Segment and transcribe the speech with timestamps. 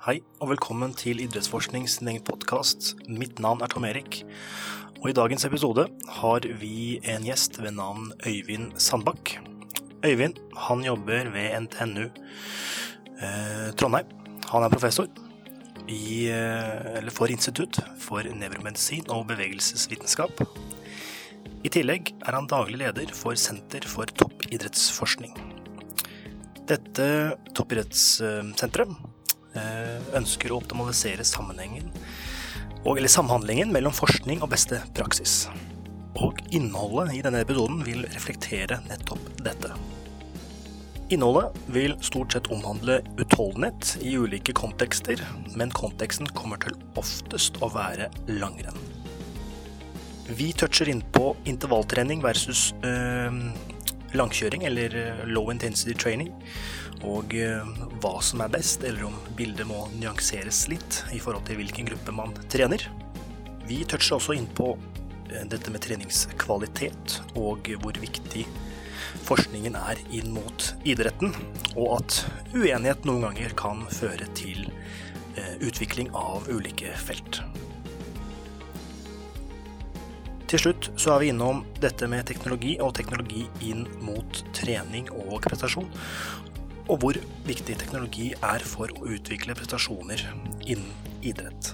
[0.00, 2.94] Hei, og velkommen til Idrettsforskning sin egen podkast.
[3.12, 4.22] Mitt navn er Tom Erik,
[5.02, 5.84] og i dagens episode
[6.16, 9.34] har vi en gjest ved navn Øyvind Sandbakk.
[10.00, 14.08] Øyvind han jobber ved NTNU eh, Trondheim.
[14.48, 15.12] Han er professor
[15.84, 20.40] i, eh, for Institutt for nevromedisin og bevegelsesvitenskap.
[21.60, 25.36] I tillegg er han daglig leder for Senter for toppidrettsforskning.
[26.72, 27.12] Dette
[27.52, 29.19] toppidrettssenteret
[30.16, 31.88] ønsker å optimalisere sammenhengen
[32.84, 35.44] og, eller samhandlingen mellom forskning og beste praksis.
[36.20, 39.72] Og innholdet i denne episoden vil reflektere nettopp dette.
[41.10, 45.20] Innholdet vil stort sett omhandle utholdenhet i ulike kontekster,
[45.58, 48.78] men konteksten kommer til oftest å være langrenn.
[50.30, 53.40] Vi toucher inn på intervalltrening versus øh,
[54.16, 54.94] langkjøring, eller
[55.30, 56.32] low intensity training,
[57.06, 57.68] og eh,
[58.02, 62.14] hva som er best, eller om bildet må nyanseres litt i forhold til hvilken gruppe
[62.14, 62.84] man trener.
[63.68, 64.72] Vi toucher også inn på
[65.30, 68.44] eh, dette med treningskvalitet og hvor viktig
[69.26, 71.34] forskningen er inn mot idretten,
[71.76, 72.20] og at
[72.54, 77.42] uenighet noen ganger kan føre til eh, utvikling av ulike felt.
[80.50, 85.36] Til slutt så er vi innom dette med teknologi og teknologi inn mot trening og
[85.44, 85.86] prestasjon,
[86.90, 90.24] og hvor viktig teknologi er for å utvikle prestasjoner
[90.66, 90.90] innen
[91.22, 91.70] idrett.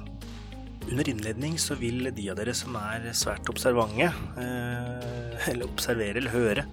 [0.87, 4.13] Under innledning så vil de av dere som er svært observante,
[4.45, 6.69] eh, eller observerer eller høre,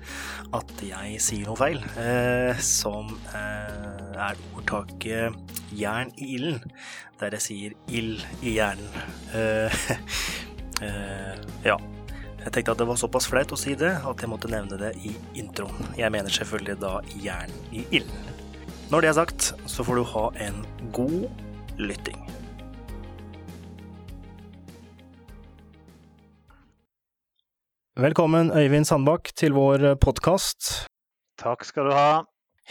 [0.53, 5.39] at jeg sier noe feil, eh, som eh, er ordtaket
[5.71, 6.67] 'jern i ilden',
[7.19, 10.51] der jeg sier 'ild i hjernen'.
[10.81, 11.77] ja.
[12.43, 14.91] Jeg tenkte at det var såpass flaut å si det at jeg måtte nevne det
[14.99, 15.93] i introen.
[15.95, 18.33] Jeg mener selvfølgelig da 'jern i ilden'.
[18.91, 21.30] Når det er sagt, så får du ha en god
[21.80, 22.19] lytting.
[27.95, 30.87] Velkommen, Øyvind Sandbakk, til vår podkast.
[31.37, 32.23] Takk skal du ha.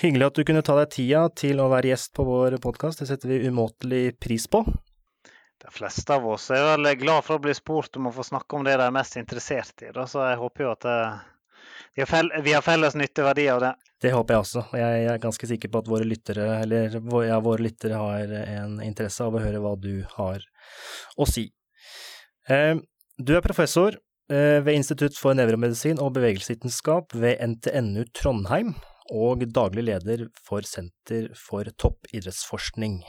[0.02, 2.98] Hyggelig at du kunne ta deg tida til å være gjest på vår podkast.
[3.00, 4.64] Det setter vi umåtelig pris på.
[5.62, 8.58] De fleste av oss er vel glad for å bli spurt om å få snakke
[8.58, 9.92] om det de er mest interessert i.
[9.94, 11.20] Så jeg håper jo at eh,
[11.94, 13.72] vi har felles nytteverdi av det.
[14.02, 14.62] Det håper jeg også.
[14.80, 16.96] Jeg er ganske sikker på at våre lyttere, eller
[17.28, 20.42] ja, våre lyttere har en interesse av å høre hva du har
[21.20, 21.50] å si.
[22.50, 22.74] Eh,
[23.22, 23.94] du er professor
[24.32, 28.74] eh, ved Institutt for nevromedisin og bevegelsesvitenskap ved NTNU Trondheim,
[29.12, 33.02] og daglig leder for Senter for toppidrettsforskning.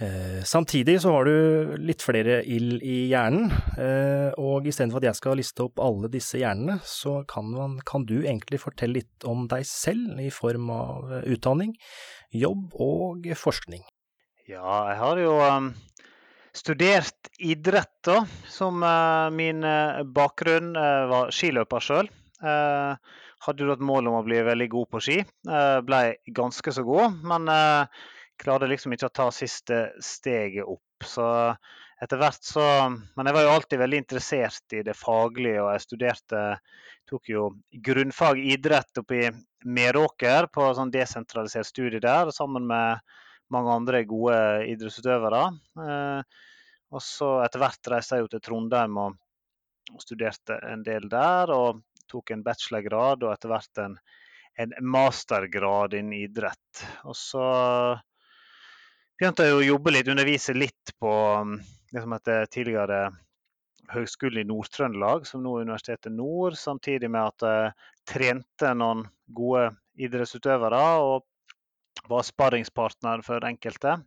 [0.00, 5.18] Eh, samtidig så har du litt flere ild i hjernen, eh, og istedenfor at jeg
[5.18, 9.44] skal liste opp alle disse hjernene, så kan, man, kan, du egentlig fortelle litt om
[9.50, 11.74] deg selv i form av eh, utdanning,
[12.32, 13.82] jobb og forskning.
[14.48, 15.66] Ja, jeg har jo um,
[16.56, 22.08] studert idrett, da, som uh, min uh, bakgrunn uh, var skiløper sjøl.
[22.40, 25.18] hadde jo et mål om å bli veldig god på ski.
[25.84, 26.00] ble
[26.32, 27.52] ganske så god, men
[28.40, 31.06] klarte liksom ikke å ta siste steget opp.
[31.06, 31.26] Så
[32.00, 35.86] etter hvert så Men jeg var jo alltid veldig interessert i det faglige, og jeg
[35.86, 36.42] studerte
[37.10, 37.46] Tok jo
[37.82, 39.30] grunnfag idrett oppe i
[39.66, 43.00] Meråker på sånn desentralisert studie der, sammen med
[43.50, 44.36] mange andre gode
[44.70, 45.40] idrettsutøvere.
[45.82, 46.44] Eh,
[46.94, 49.18] og så etter hvert reiste jeg jo til Trondheim og,
[49.98, 51.50] studerte en del der.
[51.50, 53.98] Og tok en bachelorgrad og etter hvert en,
[54.62, 56.84] en mastergrad innen idrett.
[57.10, 57.42] Og så
[59.20, 61.10] begynte jeg å jobbe litt, undervise litt på
[61.42, 61.58] um,
[61.92, 63.00] det som heter tidligere
[63.90, 67.72] Høgskolen i Nord-Trøndelag, som nå er Universitetet Nord, samtidig med at jeg
[68.08, 69.02] trente noen
[69.36, 69.66] gode
[70.00, 71.26] idrettsutøvere og
[72.08, 73.98] var sparringspartner for enkelte.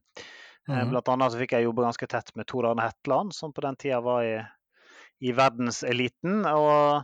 [0.71, 0.93] Mm.
[0.93, 3.77] Blant annet så fikk jeg jobbe ganske tett med Tor Arne Hetland, som på den
[3.77, 4.37] tida var i,
[5.21, 6.41] i verdenseliten.
[6.47, 7.03] Og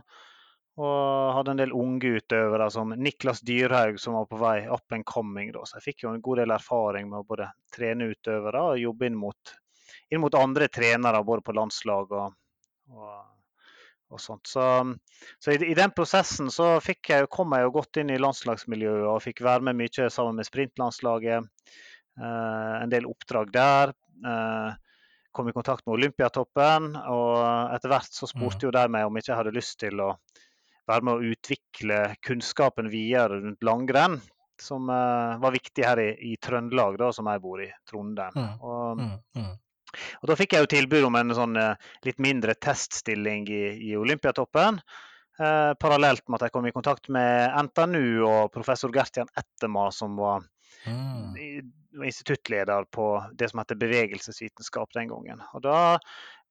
[0.78, 5.04] og hadde en del unge utøvere som Niklas Dyrhaug, som var på vei up and
[5.06, 5.50] coming.
[5.52, 5.64] Da.
[5.66, 9.10] Så jeg fikk jo en god del erfaring med å både trene utøvere og jobbe
[9.10, 9.54] inn mot,
[10.10, 12.36] inn mot andre trenere, både på landslag og,
[12.94, 13.14] og,
[14.14, 14.46] og sånt.
[14.48, 14.64] Så,
[15.42, 19.24] så i, i, den prosessen så jeg, kom jeg jo godt inn i landslagsmiljøet og
[19.26, 21.50] fikk være med mye sammen med sprintlandslaget.
[22.20, 23.92] Eh, en del oppdrag der.
[24.26, 24.70] Eh,
[25.30, 27.36] kom i kontakt med Olympiatoppen, og
[27.74, 28.66] etter hvert så spurte mm.
[28.66, 30.14] jo de meg om ikke jeg hadde lyst til å
[30.90, 34.18] være med å utvikle kunnskapen videre rundt langrenn,
[34.60, 38.36] som uh, var viktig her i, i, Trøndelag, da, som jeg bor i, Trondheim.
[38.36, 38.50] Mm.
[38.60, 39.14] Og, mm.
[39.40, 39.54] Mm.
[40.20, 43.96] og, Da fikk jeg jo tilbud om en sånn uh, litt mindre teststilling i, i
[43.96, 44.82] Olympiatoppen.
[45.40, 50.18] Uh, parallelt med at jeg kom i kontakt med NTNU og professor Gertian Ettema, som
[50.20, 50.44] var
[50.86, 51.34] Mm.
[52.04, 55.42] instituttleder på det som heter bevegelsesvitenskap den gangen.
[55.54, 55.98] Og da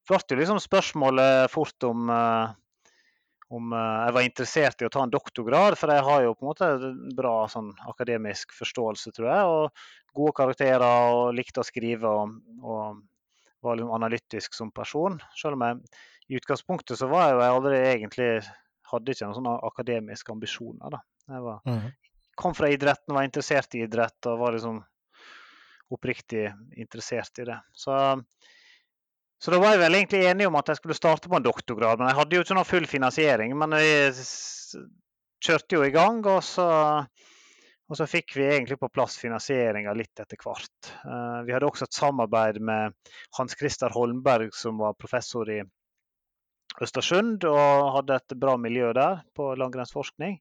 [0.09, 2.51] ble jo liksom spørsmålet fort om, eh,
[3.49, 6.45] om eh, jeg var interessert i å ta en doktorgrad, for jeg har jo på
[6.45, 6.69] en måte
[7.17, 9.45] bra sånn, akademisk forståelse, tror jeg.
[9.53, 13.01] Og gode karakterer og likte å skrive og, og
[13.65, 15.17] var litt analytisk som person.
[15.35, 15.81] Selv om jeg
[16.29, 18.29] i utgangspunktet så var jeg jo aldri egentlig
[18.91, 20.93] hadde ikke noen sånne akademiske ambisjoner.
[20.93, 21.01] da.
[21.29, 21.89] Jeg var, Mm.
[22.37, 24.79] kom fra idretten, var interessert i idrett og var liksom
[25.91, 26.45] oppriktig
[26.77, 27.57] interessert i det.
[27.73, 27.93] Så,
[29.39, 31.99] så da var jeg vel egentlig enig om at jeg skulle starte på en doktorgrad.
[32.01, 33.53] Men jeg hadde jo ikke noen full finansiering.
[33.55, 34.13] Men jeg
[35.45, 36.65] kjørte jo i gang, og så,
[37.87, 40.89] og så fikk vi egentlig på plass finansieringa litt etter hvert.
[41.07, 42.97] Eh, vi hadde også et samarbeid med
[43.37, 45.61] Hans Christer Holmberg, som var professor i
[46.83, 50.37] Østersund og hadde et bra miljø der på langrennsforskning.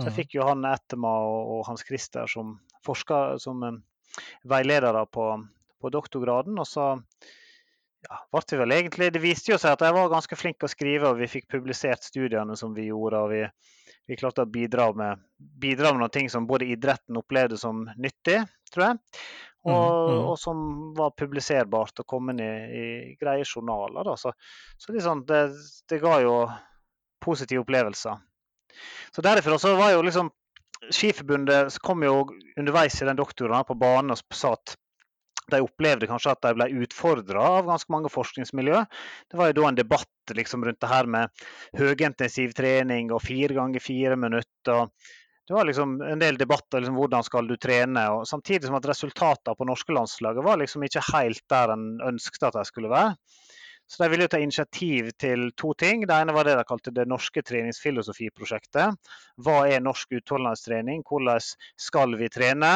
[0.00, 0.16] Så jeg Mm.
[0.16, 2.54] fikk jo han Ettema og, og Hans Christer som
[2.86, 3.78] forsker, som eh,
[4.48, 5.26] veiledere på,
[5.80, 6.58] på doktorgraden.
[6.58, 6.86] Og så
[8.08, 10.70] ja, ble vi vel egentlig Det viste jo seg at jeg var ganske flink å
[10.70, 13.20] skrive, og vi fikk publisert studiene som vi gjorde.
[13.20, 13.44] og vi,
[14.10, 18.42] vi klarte å bidra med, bidra med noen ting som både idretten opplevde som nyttig,
[18.72, 18.98] tror jeg,
[19.62, 20.26] og, mm, mm.
[20.26, 20.66] og som
[20.98, 22.84] var publiserbart og kommet i, i
[23.20, 24.02] greie journaler.
[24.08, 24.16] Da.
[24.18, 24.34] Så,
[24.78, 25.44] så liksom, det,
[25.88, 26.36] det ga jo
[27.22, 28.18] positive opplevelser.
[29.14, 30.32] Så derifra så var jo liksom
[30.90, 32.24] Skiforbundet kom jo
[32.58, 34.72] underveis i den doktoren på banen og sa at
[35.52, 38.82] de opplevde kanskje at de ble utfordra av ganske mange forskningsmiljø.
[39.30, 41.44] Det var jo da en debatt liksom, rundt det her med
[41.78, 44.88] høyintensiv trening og fire ganger fire minutter.
[45.48, 48.86] Det var liksom en del debatter liksom, hvordan skal du trene, og samtidig som at
[48.88, 53.16] resultatene på norske landslaget var liksom ikke helt der en ønsket at de skulle være.
[53.92, 56.06] Så de ville jo ta initiativ til to ting.
[56.08, 59.10] Det ene var det de kalte det norske treningsfilosofiprosjektet.
[59.44, 61.02] Hva er norsk utholdenhetstrening?
[61.08, 61.42] Hvordan
[61.76, 62.70] skal vi trene?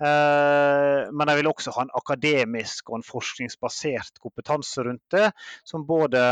[0.00, 5.30] Eh, Men de vil også ha en akademisk og en forskningsbasert kompetanse rundt det,
[5.64, 6.22] som både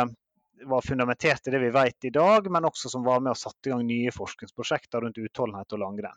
[0.67, 3.69] var fundamentert i det vi vet i dag, men også som var med og satte
[3.69, 6.17] i gang nye forskningsprosjekter rundt utholdenhet og langrenn.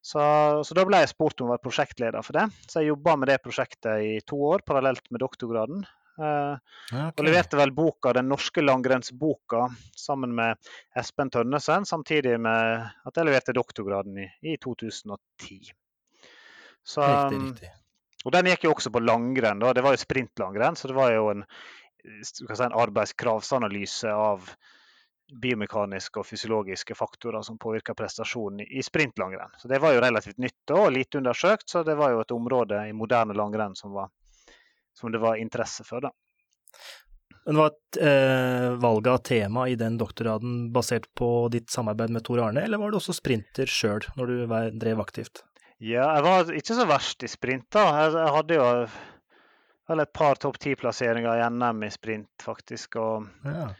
[0.00, 0.20] Så,
[0.64, 2.46] så da ble jeg spurt om å være prosjektleder for det.
[2.64, 5.82] Så jeg jobba med det prosjektet i to år parallelt med doktorgraden.
[6.20, 6.56] Eh,
[6.90, 10.56] Ja, og leverte vel boka 'Den norske langrennsboka' sammen med
[10.96, 15.72] Espen Tønnesen, samtidig med at jeg leverte doktorgraden i, i 2010.
[16.86, 17.70] Så, Riktig, um, riktig.
[18.24, 19.60] Og den gikk jo også på langrenn.
[19.62, 19.72] Da.
[19.72, 21.44] Det var jo sprintlangrenn, så det var jo en,
[22.26, 24.50] si, en arbeidskravsanalyse av
[25.40, 29.52] biomekaniske og fysiologiske faktorer som påvirker prestasjonen i- sprintlangrenn.
[29.58, 32.88] Så det var jo relativt nytt og lite undersøkt, så det var jo et område
[32.88, 34.10] i moderne langrenn som, var,
[34.94, 36.00] som det var interesse for.
[36.00, 36.10] da.
[37.46, 42.42] Men var eh, valget av tema i den doktorgraden basert på ditt samarbeid med Tor
[42.44, 44.36] Arne, eller var du også sprinter sjøl når du
[44.82, 45.44] drev aktivt?
[45.80, 47.84] Ja, jeg var ikke så verst i sprint, da.
[48.04, 48.64] Jeg, hadde jo
[49.90, 52.98] vel et par topp ti-plasseringer i NM i sprint, faktisk.
[53.00, 53.70] Og, Ja.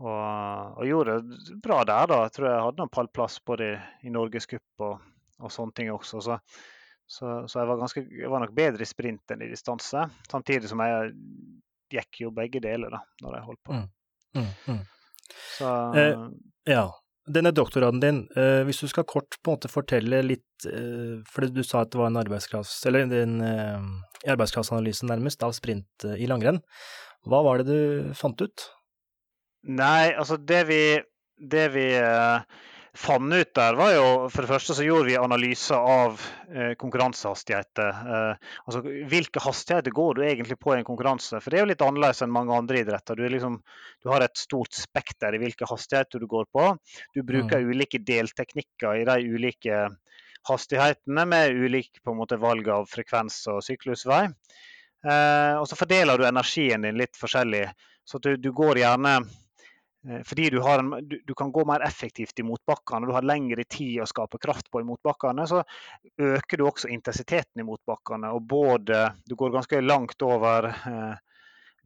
[0.00, 2.20] og, og gjorde det bra der, da.
[2.26, 3.70] Jeg tror jeg hadde en pallplass både
[4.04, 5.00] i Norgescup og,
[5.40, 6.20] og sånne ting også.
[6.28, 6.38] Så,
[7.08, 10.04] så, så jeg, var ganske, jeg var nok bedre i sprint enn i distanse.
[10.30, 11.14] Samtidig som jeg
[11.90, 13.80] gikk jo begge deler da når jeg holdt på.
[13.80, 13.88] Mm.
[14.36, 14.82] Mm, mm.
[15.56, 16.26] Så Eh,
[16.70, 16.84] Ja.
[17.28, 21.46] Denne doktorgraden din, eh, hvis du skal kort på en måte fortelle litt, eh, for
[21.46, 22.80] du sa at det var en arbeidskrafts...
[22.88, 26.62] Eller en eh, arbeidskraftsanalyse nærmest av sprint eh, i langrenn.
[27.28, 28.66] Hva var det du fant ut?
[29.68, 30.82] Nei, altså det vi,
[31.36, 32.40] det vi eh,
[32.96, 36.20] fant ut der, var jo For det første så gjorde vi analyser av
[36.50, 37.90] eh, konkurransehastigheter.
[38.16, 41.40] Eh, altså hvilke hastigheter går du egentlig på i en konkurranse?
[41.40, 43.18] For det er jo litt annerledes enn mange andre idretter.
[43.18, 43.60] Du, liksom,
[44.02, 46.70] du har et stort spekter i hvilke hastigheter du går på.
[47.14, 49.86] Du bruker ulike delteknikker i de ulike
[50.48, 54.24] hastighetene med ulik på en måte, valg av frekvens og syklusvei.
[55.06, 57.68] Eh, og så fordeler du energien din litt forskjellig.
[58.04, 59.20] Så du, du går gjerne
[60.24, 63.66] fordi du, har en, du, du kan gå mer effektivt i motbakkene, du har lengre
[63.68, 65.60] tid å skape kraft på i motbakkene, så
[66.16, 68.30] øker du også intensiteten i motbakkene.
[68.32, 71.18] Og både, du går ganske langt over eh,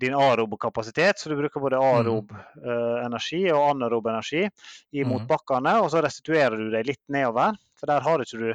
[0.00, 5.10] din arob-kapasitet, så du bruker både arob eh, energi og anarob energi i mm.
[5.10, 7.58] motbakkene, og så restituerer du deg litt nedover.
[7.80, 8.54] For der har ikke du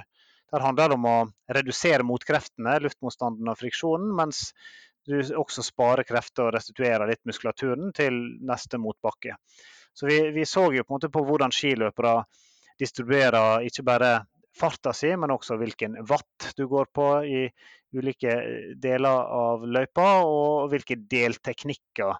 [0.49, 1.17] der handler det om å
[1.53, 4.47] redusere motkreftene, luftmotstanden og friksjonen, mens
[5.09, 9.35] du også sparer krefter og restituerer litt muskulaturen til neste motbakke.
[9.93, 12.21] Så vi, vi så jo på en måte på hvordan skiløpere
[12.79, 14.11] distribuerer ikke bare
[14.59, 17.45] farta si, men også hvilken watt du går på i
[17.95, 18.35] ulike
[18.77, 22.19] deler av løypa, og hvilke delteknikker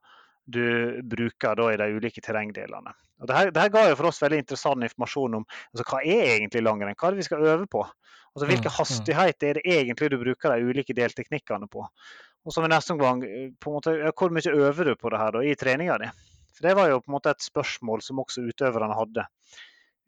[0.49, 0.65] du
[1.05, 2.95] bruker i de ulike terrengdelene.
[3.19, 5.99] Og det, her, det her ga jo for oss veldig interessant informasjon om altså, hva
[6.01, 7.83] er egentlig langrenn, hva er det vi skal øve på.
[8.29, 11.83] Altså hvilken hastighet er det egentlig du bruker de ulike delteknikkene på?
[12.47, 13.23] Og så ved neste omgang,
[13.59, 16.11] på en måte, hvor mye øver du på det her da, i treninga di?
[16.55, 19.25] For Det var jo på en måte et spørsmål som også utøverne hadde.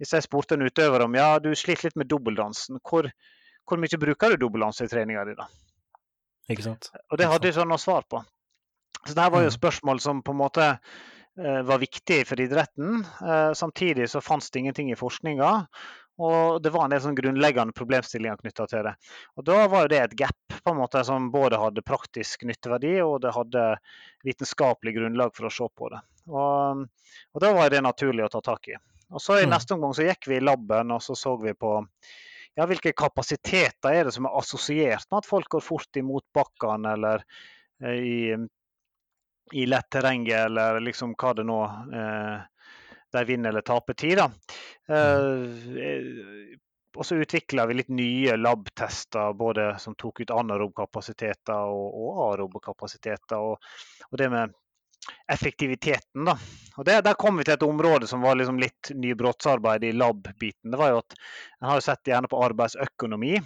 [0.02, 3.10] Hvis jeg spurte en utøver om ja, du sliter litt med dobbeltdansen, hvor,
[3.70, 5.48] hvor mye bruker du dobbeltdans i treninga di da?
[6.52, 6.90] Ikke sant?
[7.12, 8.24] Og det hadde ikke noe svar på.
[9.06, 13.04] Så det her var jo spørsmål som på en måte eh, var viktig for idretten.
[13.22, 15.52] Eh, samtidig så fantes det ingenting i forskninga.
[16.22, 18.94] Og det var en del sånn grunnleggende problemstillinger knytta til det.
[19.40, 22.98] Og da var jo det et gap på en måte som både hadde praktisk nytteverdi
[23.02, 23.66] og det hadde
[24.28, 26.02] vitenskapelig grunnlag for å se på det.
[26.30, 26.84] Og,
[27.34, 28.78] og da var det naturlig å ta tak i.
[29.12, 31.74] Og så I neste omgang så gikk vi i laben og så så vi på
[32.56, 36.96] ja, hvilke kapasiteter er det som er assosiert med at folk går fort i motbakkene
[36.98, 37.24] eller
[37.84, 38.38] eh, i,
[39.52, 41.60] i lett terreng, eller liksom hva det nå
[41.96, 42.48] eh,
[43.12, 44.18] de vinner eller taper tid.
[44.18, 44.32] da.
[44.96, 46.58] Eh,
[46.98, 53.40] og så utvikla vi litt nye lab-tester både som tok ut anarob-kapasiteter og, og arob-kapasiteter.
[53.40, 53.72] Og,
[54.10, 54.52] og, det med
[55.32, 56.26] effektiviteten.
[56.26, 56.36] da.
[56.78, 60.72] Og det, Der kom vi til et område som var liksom litt nybrottsarbeid i lab-biten.
[60.72, 61.16] Det var jo at
[61.62, 63.38] En har jo sett gjerne på arbeidsøkonomi.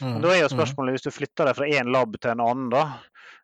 [0.00, 0.56] Mm, Men da er jo mm.
[0.56, 2.84] spørsmålet, hvis du flytter deg fra én lab til en annen, da,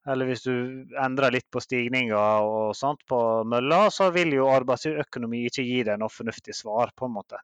[0.09, 0.55] eller hvis du
[0.99, 6.01] endrer litt på stigninga og sånt på mølla, så vil jo arbeidsøkonomi ikke gi deg
[6.01, 6.91] noe fornuftig svar.
[6.97, 7.39] på en måte.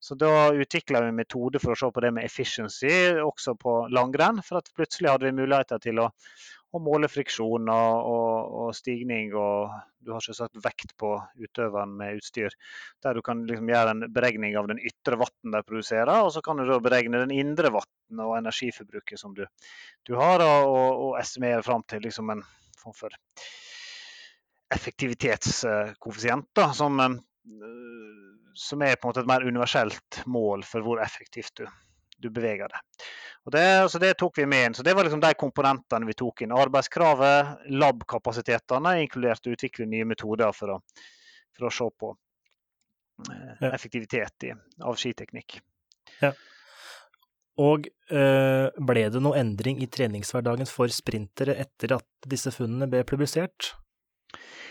[0.00, 3.74] Så da utvikla vi en metode for å se på det med efficiency også på
[3.92, 4.40] langrenn.
[4.46, 6.08] For at plutselig hadde vi muligheter til å,
[6.72, 9.34] å måle friksjon og, og, og, stigning.
[9.36, 12.56] Og du har selvsagt vekt på utøveren med utstyr.
[13.04, 16.42] Der du kan liksom gjøre en beregning av den ytre vatten de produserer, og så
[16.44, 17.74] kan du da beregne den indre
[18.10, 19.46] vann og energiforbruket som du,
[20.06, 22.42] du har, og, og estimere fram til liksom en
[22.80, 23.10] form for
[24.74, 27.10] effektivitetskoeffisient som, eh,
[28.54, 31.66] som er på en måte et mer universelt mål for hvor effektivt du,
[32.18, 33.06] du beveger deg.
[33.50, 34.74] Det, så det tok vi med inn.
[34.74, 36.52] Så Det var liksom de komponentene vi tok inn.
[36.52, 40.78] Arbeidskravet, lab-kapasitetene, inkludert å utvikle nye metoder for å,
[41.56, 42.12] for å se på
[43.32, 45.58] eh, effektivitet i, av skiteknikk.
[46.20, 46.34] Ja.
[47.60, 53.02] Og øh, ble det noe endring i treningshverdagen for sprintere etter at disse funnene ble
[53.08, 53.74] publisert?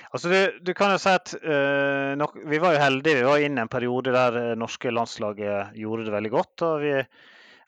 [0.10, 3.20] Altså du, du kan jo si at øh, nok, Vi var jo heldige.
[3.20, 6.66] Vi var inne i en periode der norske landslaget gjorde det veldig godt.
[6.66, 6.96] og vi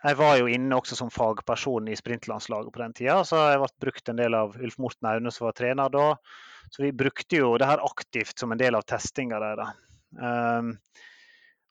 [0.01, 3.67] jeg var jo inne også som fagperson i sprintlandslaget på den tida, så jeg ble
[3.85, 6.07] brukt en del av Ulf Morten Aune som var trener da.
[6.73, 9.61] Så vi brukte jo det her aktivt som en del av testinga der.
[10.17, 10.73] Um,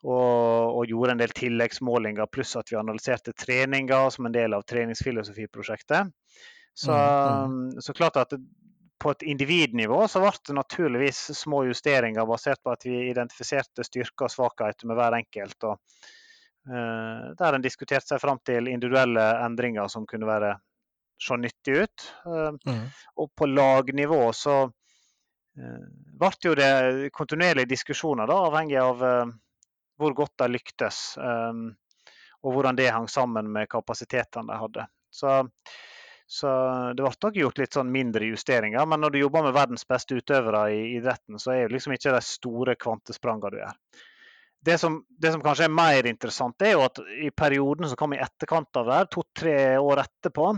[0.03, 4.65] og, og, gjorde en del tilleggsmålinger, pluss at vi analyserte treninger som en del av
[4.69, 6.13] treningsfilosofiprosjektet.
[6.75, 7.81] Så, mm, mm.
[7.85, 8.33] så klart at
[9.01, 14.29] på et individnivå så ble det naturligvis små justeringer basert på at vi identifiserte styrker
[14.29, 15.65] og svakheter med hver enkelt.
[15.65, 15.79] og
[16.69, 20.55] uh, der en diskuterte seg fram til individuelle endringer som kunne være
[21.21, 22.09] se nyttig ut.
[22.27, 22.85] Uh, mm.
[23.25, 25.87] Og på lagnivå så uh,
[26.21, 29.05] ble jo det kontinuerlige diskusjoner, da, avhengig av
[30.01, 31.01] hvor godt de lyktes.
[31.21, 34.87] Og hvordan det hang sammen med kapasitetene de hadde.
[35.13, 35.35] Så,
[36.25, 36.51] så
[36.97, 38.87] det ble nok gjort litt sånn mindre justeringer.
[38.89, 42.15] Men når du jobber med verdens beste utøvere i idretten, så er det liksom ikke
[42.17, 43.77] de store kvantesprangene du gjør
[44.61, 48.15] det som, det som, kanskje er mer interessant, er jo at i perioden som kom
[48.15, 50.53] i etterkant av det, to-tre år etterpå,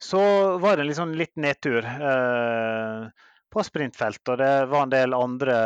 [0.00, 0.22] så
[0.62, 3.08] var det liksom litt nedtur eh,
[3.50, 4.28] på sprintfeltet.
[4.34, 5.56] Og det var en del andre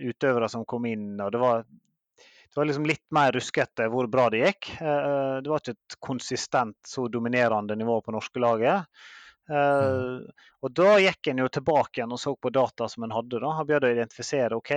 [0.00, 1.20] utøvere som kom inn.
[1.20, 4.72] og det var, det var liksom litt mer ruskete hvor bra det gikk.
[4.80, 9.00] Eh, det var ikke et konsistent så dominerende nivå på norske laget.
[9.48, 10.28] Uh,
[10.60, 13.38] og Da gikk en jo tilbake igjen og så på data som en hadde.
[13.40, 14.72] da, Han begynte å identifisere ok,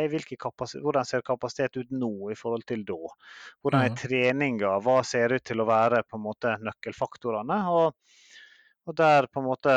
[0.79, 2.99] hvordan ser kapasitet ut nå i forhold til da.
[3.59, 3.97] Hvordan er mm.
[3.99, 7.59] treninga, hva ser ut til å være på en måte nøkkelfaktorene.
[7.75, 8.21] Og,
[8.87, 9.75] og der på en måte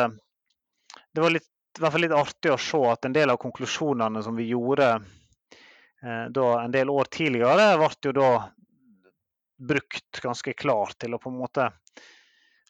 [1.11, 1.49] Det var litt,
[1.81, 6.27] hvert fall litt artig å se at en del av konklusjonene som vi gjorde uh,
[6.31, 8.31] da en del år tidligere, ble jo da
[9.65, 11.71] brukt ganske klart til å på en måte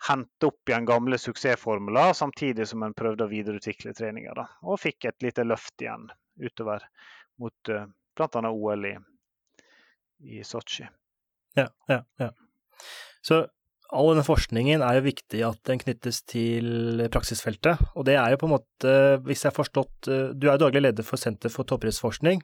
[0.08, 4.46] hente opp igjen gamle suksessformler, samtidig som en prøvde å videreutvikle treninga.
[4.68, 6.84] Og fikk et lite løft igjen utover
[7.40, 8.50] mot uh, bl.a.
[8.50, 8.94] OL i,
[10.36, 10.86] i Sotsji.
[11.54, 12.30] Ja, ja, ja.
[13.24, 13.46] Så
[13.94, 17.80] all denne forskningen er jo viktig at den knyttes til praksisfeltet.
[17.94, 20.84] Og det er jo på en måte, hvis jeg har forstått eh, Du er daglig
[20.84, 22.42] leder for Senter for toppidrettsforskning.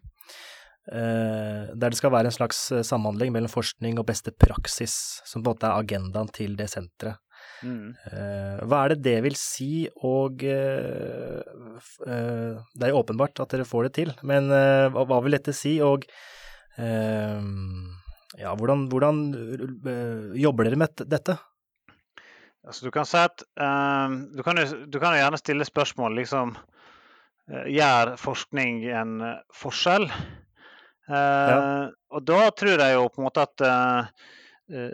[0.90, 4.94] Eh, der det skal være en slags samhandling mellom forskning og beste praksis,
[5.26, 7.20] som på en måte er agendaen til det senteret.
[7.60, 7.92] Mm.
[8.08, 11.40] Eh, hva er det det vil si, og eh,
[12.06, 15.78] eh, Det er jo åpenbart at dere får det til, men hva vil dette si,
[15.84, 16.06] og
[18.38, 21.34] Ja, hvordan, hvordan øh, jobber dere med dette?
[22.66, 26.52] Altså, du kan si at uh, du, kan du, kan jo, gjerne stille spørsmål liksom
[26.54, 30.06] uh, Gjør forskning en uh, forskjell?
[31.08, 31.62] Uh, ja.
[32.14, 33.66] Og da tror jeg jo på en måte at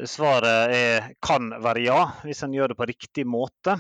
[0.08, 3.74] svaret er, kan være ja, hvis en gjør det på riktig måte.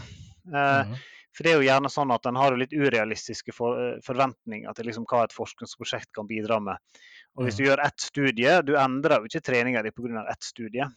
[0.44, 0.90] Mm.
[1.32, 5.06] For det er jo gjerne sånn at en har litt urealistiske for, forventninger til liksom
[5.08, 7.00] hva et forskningsprosjekt kan bidra med.
[7.36, 10.24] Og hvis du gjør ett studie, du endrer jo ikke treninga di pga.
[10.30, 10.88] ett studie.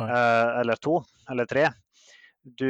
[0.00, 0.96] eller to
[1.30, 1.68] eller tre
[2.42, 2.66] du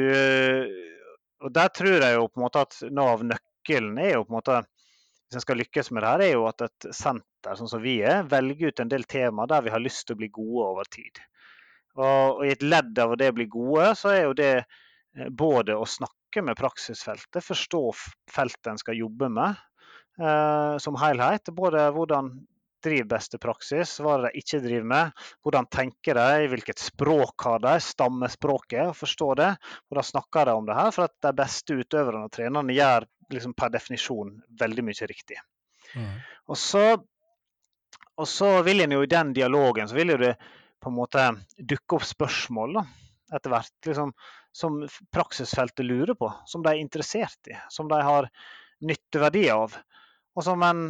[1.41, 4.33] Og der tror jeg jo på en måte at noe av nøkkelen er jo på
[4.33, 7.69] en måte hvis en skal lykkes med det her, er jo at et senter sånn
[7.71, 10.27] som vi er, velger ut en del tema der vi har lyst til å bli
[10.27, 11.21] gode over tid.
[11.95, 12.03] Og,
[12.35, 15.77] og I et ledd av det å bli gode, så er jo det eh, både
[15.79, 17.81] å snakke med praksisfeltet, forstå
[18.35, 19.55] feltet en skal jobbe med
[20.19, 21.47] eh, som helhet.
[21.55, 22.33] Både hvordan
[22.83, 27.47] driver beste praksis, hva er det de ikke driver med, hvordan tenker de, hvilket språk
[27.47, 29.51] har de, stammespråket, forstå det.
[29.89, 30.91] Hvordan snakker de om det her?
[30.95, 35.39] For at de beste utøverne og trenerne gjør liksom per definisjon veldig mye riktig.
[35.95, 36.17] Mm.
[36.51, 36.85] Og, så,
[38.17, 40.35] og så vil en jo i den dialogen så vil jo det
[40.81, 42.85] på en måte dukke opp spørsmål da,
[43.37, 43.75] etter hvert.
[43.87, 44.13] Liksom,
[44.51, 44.81] som
[45.13, 48.27] praksisfeltet lurer på, som de er interessert i, som de har
[48.83, 49.77] nytteverdi av.
[50.35, 50.83] Og som en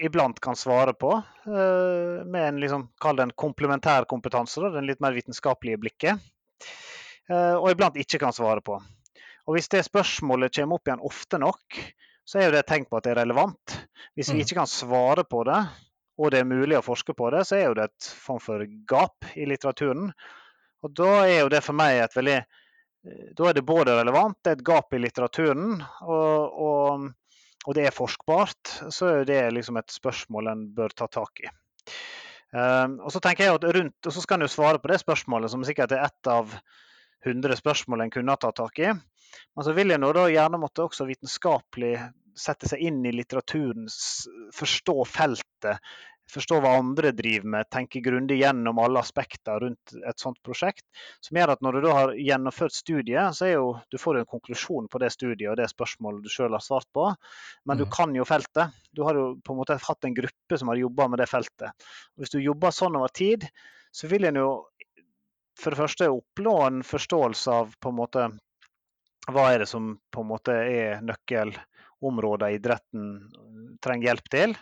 [0.00, 1.12] iblant kan svare på,
[1.46, 6.30] uh, med en liksom, kall det en komplementær kompetanse, den litt mer vitenskapelige blikket.
[7.30, 8.80] Uh, og iblant ikke kan svare på.
[9.46, 11.80] Og Hvis det spørsmålet kommer opp igjen ofte nok,
[12.24, 13.78] så er jo det et tegn på at det er relevant.
[14.14, 14.44] Hvis vi mm.
[14.44, 15.58] ikke kan svare på det,
[16.22, 18.62] og det er mulig å forske på det, så er jo det et form for
[18.88, 20.12] gap i litteraturen.
[20.82, 24.38] Og Da er jo det for meg et veldig eh, Da er det både relevant,
[24.42, 27.08] det er et gap i litteraturen, og, og
[27.66, 31.50] og det er forskbart, så er det liksom et spørsmål en bør ta tak i.
[32.52, 34.98] Um, og så tenker jeg at rundt, og så skal en jo svare på det
[35.00, 36.52] spørsmålet, som sikkert er ett av
[37.24, 38.90] 100 spørsmål en kunne ha tatt tak i.
[39.56, 41.94] Men så vil en gjerne måtte også vitenskapelig
[42.36, 43.86] sette seg inn i litteraturen,
[44.56, 45.92] forstå feltet,
[46.32, 50.84] forstå hva andre driver med, tenke grundig gjennom alle aspekter rundt et sånt prosjekt.
[51.24, 54.30] Som gjør at når du da har gjennomført studiet, så er jo, du får en
[54.30, 57.10] konklusjon på det studiet og det spørsmålet du sjøl har svart på.
[57.68, 57.92] Men du mm.
[57.94, 58.80] kan jo feltet.
[58.92, 61.88] Du har jo på en måte hatt en gruppe som har jobba med det feltet.
[62.20, 63.48] Hvis du jobber sånn over tid,
[63.92, 64.52] så vil en jo
[65.60, 68.30] for det første oppnå en forståelse av på en måte
[69.30, 71.02] hva er det som på en måte er
[72.02, 73.30] nøkkelområder idretten
[73.82, 74.56] trenger hjelp til.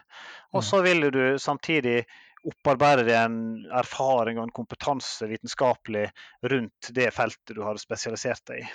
[0.53, 2.05] Og så vil du samtidig
[2.44, 6.11] opparbeide deg en erfaring og en kompetanse vitenskapelig
[6.42, 8.68] rundt det feltet du har spesialisert deg i.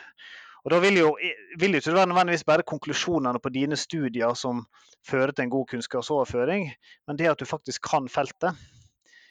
[0.66, 1.16] Og Da vil jo,
[1.60, 4.66] vil jo ikke være nødvendigvis bare konklusjonene på dine studier som
[5.06, 6.72] fører til en god kunnskapsoverføring,
[7.08, 8.56] men det at du faktisk kan feltet.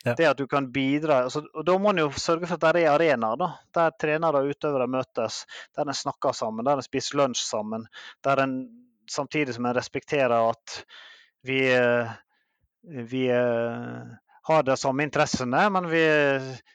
[0.05, 0.15] Ja.
[0.15, 2.85] Det at du kan bidra, altså, og Da må en jo sørge for at det
[2.85, 7.17] er arenaer da, der trenere og utøvere møtes, der en snakker sammen, der en spiser
[7.17, 7.87] lunsj sammen.
[8.23, 10.79] der en Samtidig som en respekterer at
[11.45, 11.61] vi,
[12.83, 13.25] vi
[14.47, 16.03] har de samme interessene, men vi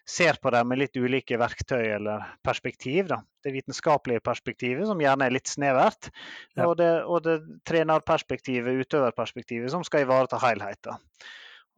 [0.09, 3.11] ser på dem med litt ulike verktøy eller perspektiv.
[3.11, 3.19] Da.
[3.45, 6.09] Det vitenskapelige perspektivet, som gjerne er litt snevert,
[6.57, 6.65] ja.
[6.65, 7.35] og, det, og det
[7.69, 10.97] trenerperspektivet, utøverperspektivet, som skal ivareta helheten.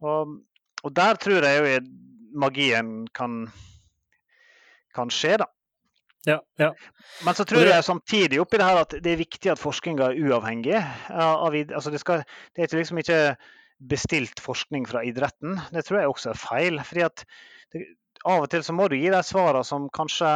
[0.00, 0.38] Og,
[0.80, 1.82] og, der tror jeg jo
[2.40, 3.42] magien kan,
[4.96, 5.50] kan skje, da.
[6.24, 6.70] Ja, ja.
[7.26, 10.20] Men så tror jeg samtidig oppi det her at det er viktig at forskninga er
[10.22, 10.78] uavhengig.
[11.10, 12.22] Av, altså det, skal,
[12.54, 13.18] det, er liksom ikke
[13.90, 15.58] bestilt forskning fra idretten.
[15.74, 16.78] Det tror jeg også er feil.
[16.86, 17.26] fordi at
[17.74, 17.88] det,
[18.22, 20.28] Av og til så må du gi de svarene som kanskje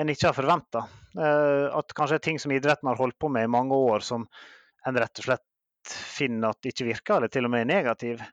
[0.00, 0.88] en ikke har forventa.
[1.14, 4.26] Eh, at kanskje ting som idretten har holdt på med i mange år, som
[4.88, 5.46] en rett og slett
[5.86, 8.24] finner at ikke virker, eller til og med er negativ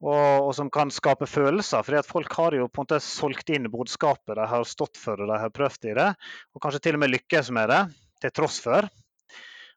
[0.00, 1.84] og, og, som kan skape følelser.
[1.84, 5.20] fordi at Folk har jo på en måte solgt inn budskapet de har stått for
[5.20, 6.10] og de har prøvd i det.
[6.54, 7.80] Og kanskje til og med lykkes med det,
[8.24, 8.88] til tross for.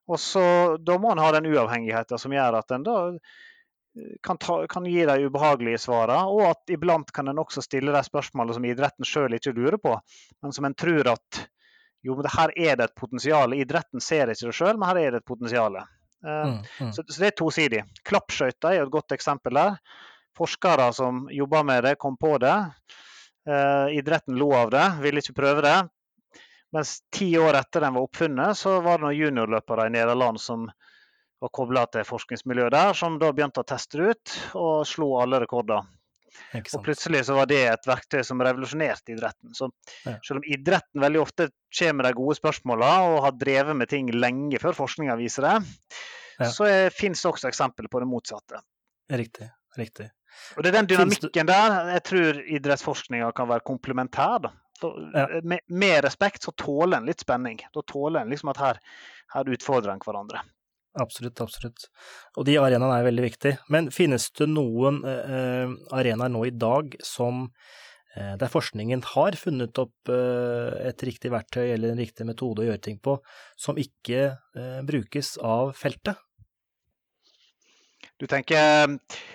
[0.07, 0.43] Og så,
[0.79, 4.87] Da må en ha den uavhengigheten som gjør at en da eh, kan, ta, kan
[4.87, 9.07] gi de ubehagelige svarene, og at iblant kan en også stille de spørsmålene som idretten
[9.07, 9.95] sjøl ikke lurer på,
[10.43, 11.43] men som en tror at
[12.03, 13.53] jo, men her er det et potensial.
[13.55, 15.77] Idretten ser ikke det sjøl, men her er det et potensial.
[16.23, 16.89] Uh, mm, mm.
[16.91, 17.83] Så, så, det er tosidig.
[18.03, 19.77] Klappskøyter er jo et godt eksempel der
[20.37, 22.55] forskere som jobba med det, kom på det.
[23.49, 25.77] Eh, idretten lo av det, ville ikke prøve det.
[26.73, 30.65] Mens ti år etter den var oppfunnet, så var det noen juniorløpere i Nederland som
[31.43, 35.43] var kobla til forskningsmiljøet der, som da begynte å teste det ut og slo alle
[35.43, 35.83] rekorder.
[36.73, 39.51] Og plutselig så var det et verktøy som revolusjonerte idretten.
[39.53, 39.69] Så
[40.25, 44.09] selv om idretten veldig ofte kommer med de gode spørsmåla og har drevet med ting
[44.15, 45.55] lenge før forskninga viser det,
[46.39, 46.49] ja.
[46.49, 48.63] så finnes det også eksempler på det motsatte.
[49.13, 49.51] Riktig.
[49.77, 50.09] Riktig.
[50.57, 54.51] Og Det er den dynamikken der jeg tror idrettsforskninga kan være komplementær.
[54.83, 55.27] Ja.
[55.43, 57.61] Med, med, respekt så tåler en litt spenning.
[57.73, 58.81] Da tåler en liksom at her,
[59.35, 60.43] her utfordrer en hverandre.
[60.99, 61.87] Absolutt, absolutt.
[62.37, 63.61] Og de arenaene er veldig viktige.
[63.73, 69.79] Men finnes det noen eh, arenaer nå i dag som eh, der forskningen har funnet
[69.81, 73.17] opp eh, et riktig verktøy eller en riktig metode å gjøre ting på,
[73.57, 76.21] som ikke eh, brukes av feltet?
[78.21, 78.93] Du tenker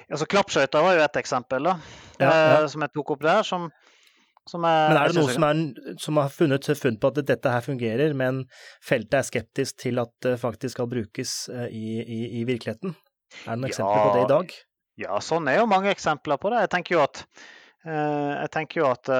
[0.09, 1.77] altså Klappskøyter var jo et eksempel da,
[2.21, 2.33] ja, ja.
[2.63, 3.43] Eh, som jeg tok opp der.
[3.47, 7.53] som er, men er det noen som, er, som, har funnet funn på at dette
[7.53, 8.47] her fungerer, men
[8.81, 12.97] feltet er skeptisk til at det faktisk skal brukes eh, i, i, i virkeligheten?
[13.45, 14.55] Er det noen ja, eksempler på det i dag?
[14.99, 16.65] Ja, sånn er jo mange eksempler på det.
[16.65, 17.21] Jeg tenker jo at,
[17.85, 19.11] jeg tenker jo at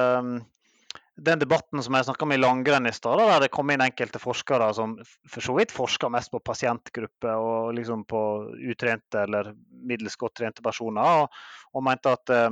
[1.25, 4.21] den debatten som jeg snakka om i langrenn i stad, der det kom inn enkelte
[4.21, 4.95] forskere som
[5.29, 8.21] for så vidt forsker mest på pasientgrupper og liksom på
[8.71, 11.41] utrente eller middels godt trente personer, og,
[11.75, 12.49] og mente at eh,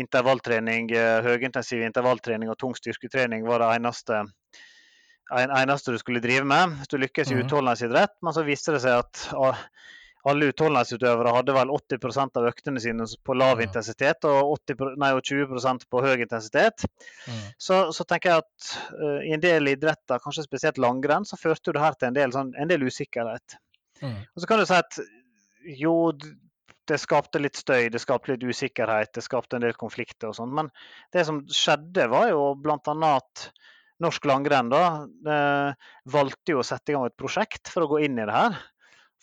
[0.00, 4.22] intervalltrening, eh, høyintensiv intervalltrening og tung styrketrening var det eneste,
[5.32, 7.46] eneste du skulle drive med hvis du lykkes i mhm.
[7.46, 8.16] utholdenhetsidrett.
[8.22, 9.26] Men så viste det seg at
[10.26, 15.22] alle utholdenhetsutøvere hadde vel 80% av øktene sine på lav intensitet og, 80, nei, og
[15.26, 16.86] 20% på høy intensitet.
[17.28, 17.44] Mm.
[17.62, 21.74] Så, så, tenker jeg at uh, i en del idretter, kanskje spesielt langrenn, så førte
[21.76, 23.58] det her til en del, sånn, en del usikkerhet.
[24.02, 24.18] Mm.
[24.34, 25.00] Og så kan du si at
[25.76, 25.94] jo,
[26.86, 30.54] det skapte litt støy, det skapte litt usikkerhet, det skapte en del konflikter og sånn.
[30.58, 30.74] Men
[31.14, 32.78] det som skjedde, var jo bl.a.
[33.14, 33.48] at
[34.02, 34.82] Norsk langrenn da,
[36.12, 38.58] valgte jo å sette i gang et prosjekt for å gå inn i det her.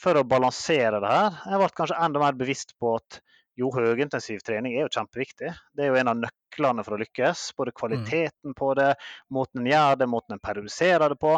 [0.02, 1.38] For å balansere det her.
[1.52, 3.20] Jeg ble kanskje enda mer bevisst på at
[3.60, 5.52] jo, høyintensiv trening er jo kjempeviktig.
[5.78, 7.52] Det er jo en av nøklene for å lykkes.
[7.58, 7.78] Både mm.
[7.78, 8.94] kvaliteten på det,
[9.34, 11.36] måten en gjør det, måten en periodiserer det på.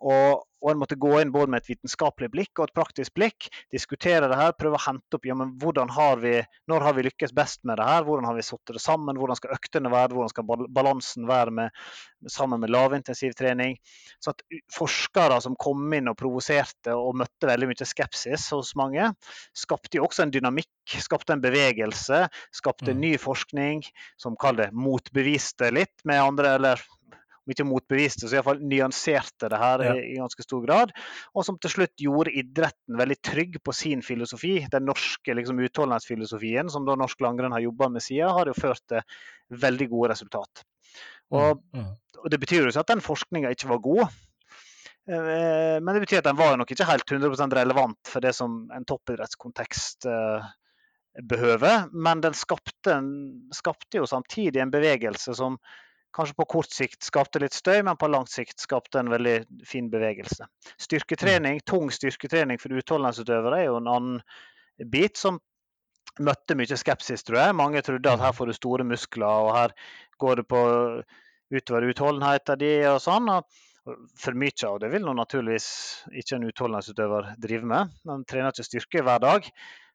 [0.00, 3.48] Og, og en måtte gå inn både med et vitenskapelig blikk og et praktisk blikk.
[3.74, 6.36] Diskutere det her, prøve å hente opp ja, men hvordan har vi,
[6.70, 8.06] når har vi lykkes best med det her.
[8.06, 11.82] Hvordan har vi satt det sammen, hvordan skal øktene være, hvordan skal balansen være med,
[12.30, 13.76] sammen med lavintensiv trening.
[14.22, 19.10] Så at Forskere som kom inn og provoserte og møtte veldig mye skepsis hos mange,
[19.56, 22.24] skapte jo også en dynamikk, skapte en bevegelse,
[22.54, 23.02] skapte mm.
[23.02, 23.84] ny forskning
[24.20, 26.82] som kall det motbeviste litt med andre, eller
[27.42, 29.94] om ikke motbeviste, så iallfall nyanserte det her ja.
[29.98, 30.92] i, ganske stor grad.
[31.34, 34.54] Og som til slutt gjorde idretten veldig trygg på sin filosofi.
[34.72, 38.84] Den norske liksom, utholdenhetsfilosofien som da norsk langrenn har jobba med siden, har jo ført
[38.90, 39.02] til
[39.62, 40.64] veldig gode resultat.
[41.32, 41.90] Og, mm, mm.
[42.22, 44.02] og Det betyr jo ikke at den forskninga ikke var god.
[45.10, 48.64] Eh, men det betyr at den var nok ikke helt 100% relevant for det som
[48.74, 50.50] en toppidrettskontekst eh,
[51.28, 51.88] behøver.
[51.92, 53.00] Men den skapte,
[53.54, 55.58] skapte jo samtidig en bevegelse som
[56.16, 59.36] kanskje på kort sikt skapte litt støy, men på lang sikt skapte en veldig
[59.68, 60.48] fin bevegelse.
[60.80, 61.66] Styrketrening, mm.
[61.68, 64.20] Tung styrketrening for utholdenhetsutøvere er jo en annen
[64.92, 65.40] bit som
[66.20, 67.56] møtte mye skepsis, tror jeg.
[67.56, 69.76] Mange trodde at her får du store muskler, og her
[70.20, 70.62] går det på
[71.52, 73.28] utover utholdenheten din og sånn.
[73.32, 73.48] og
[74.18, 75.68] for mye av det vil nå naturligvis
[76.14, 77.96] ikke en utholdenhetsutøver drive med.
[78.06, 79.48] Man trener ikke styrke hver dag.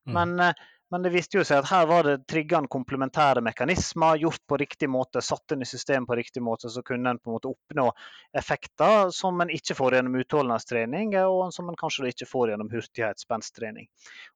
[0.07, 0.17] Mm.
[0.17, 0.65] Men mm.
[0.89, 4.87] Men det viste jo seg at her var det triggende komplementære mekanismer gjort på riktig
[4.87, 7.89] måte, satt inn i systemet på riktig måte, så kunne en på en måte oppnå
[8.39, 13.89] effekter som en ikke får gjennom utholdenhetstrening, og som en kanskje ikke får gjennom hurtighetsspenstrening.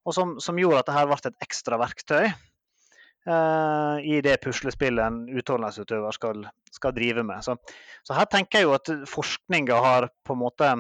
[0.04, 5.24] Og som, som, gjorde at dette ble et ekstra verktøy eh, i det puslespillet en
[5.32, 7.48] utholdenhetsutøver skal, skal, drive med.
[7.48, 7.56] Så,
[8.04, 10.76] så, her tenker jeg jo at forskninga har på en måte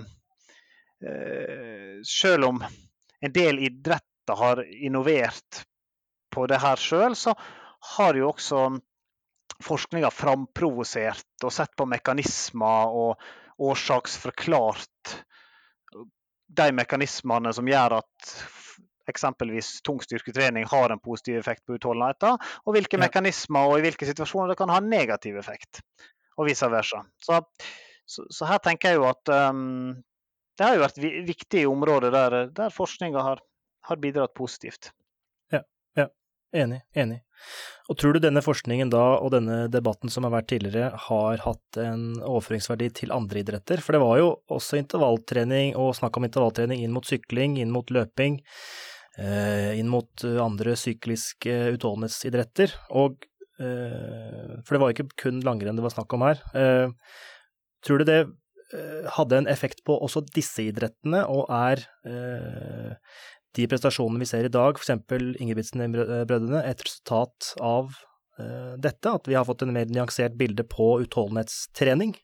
[0.99, 2.65] eh, Selv om
[3.21, 5.63] en del idrett har innovert
[6.31, 7.35] på det her sjøl, så
[7.97, 8.63] har jo også
[9.61, 13.21] forskninga framprovosert og sett på mekanismer og
[13.61, 15.15] årsaksforklart
[16.51, 18.33] de mekanismene som gjør at
[19.11, 23.05] eksempelvis tung styrketrening har en positiv effekt på utholdenheten, og hvilke ja.
[23.05, 25.81] mekanismer og i hvilke situasjoner det kan ha en negativ effekt,
[26.37, 27.03] og vice versa.
[27.23, 27.41] Så,
[28.05, 29.95] så, så her tenker jeg jo at um,
[30.57, 33.43] det har jo vært viktige områder der, der forskninga har
[33.89, 34.91] har bidratt positivt.
[35.51, 35.63] Ja,
[35.97, 36.07] ja.
[36.53, 36.81] Enig.
[36.93, 37.21] Enig.
[37.89, 41.79] Og tror du denne forskningen da, og denne debatten som har vært tidligere, har hatt
[41.81, 43.81] en overføringsverdi til andre idretter?
[43.83, 47.91] For det var jo også intervalltrening og snakk om intervalltrening inn mot sykling, inn mot
[47.91, 48.39] løping,
[49.17, 52.77] eh, inn mot andre sykliske utholdenhetsidretter.
[53.01, 53.25] Og
[53.59, 56.45] eh, For det var ikke kun langrenn det var snakk om her.
[56.55, 56.87] Eh,
[57.85, 58.21] tror du det
[59.11, 61.81] hadde en effekt på også disse idrettene, og er
[63.57, 64.91] de prestasjonene vi ser i dag, f.eks.
[65.43, 67.93] Ingebrigtsen-brødrene, et resultat av
[68.39, 69.11] uh, dette?
[69.11, 72.15] At vi har fått en mer nyansert bilde på utholdenhetstrening?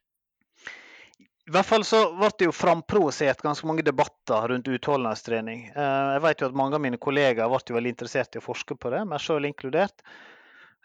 [1.48, 5.70] I hvert fall så ble det jo framprovosert ganske mange debatter rundt utholdenhetstrening.
[5.76, 8.48] Uh, jeg vet jo at mange av mine kollegaer ble jo veldig interessert i å
[8.48, 10.04] forske på det, meg sjøl inkludert.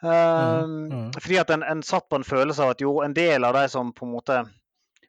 [0.02, 1.10] Mm, mm.
[1.14, 3.68] Fordi at en, en, satt på en følelse av at jo, en del av de
[3.70, 4.40] som på en måte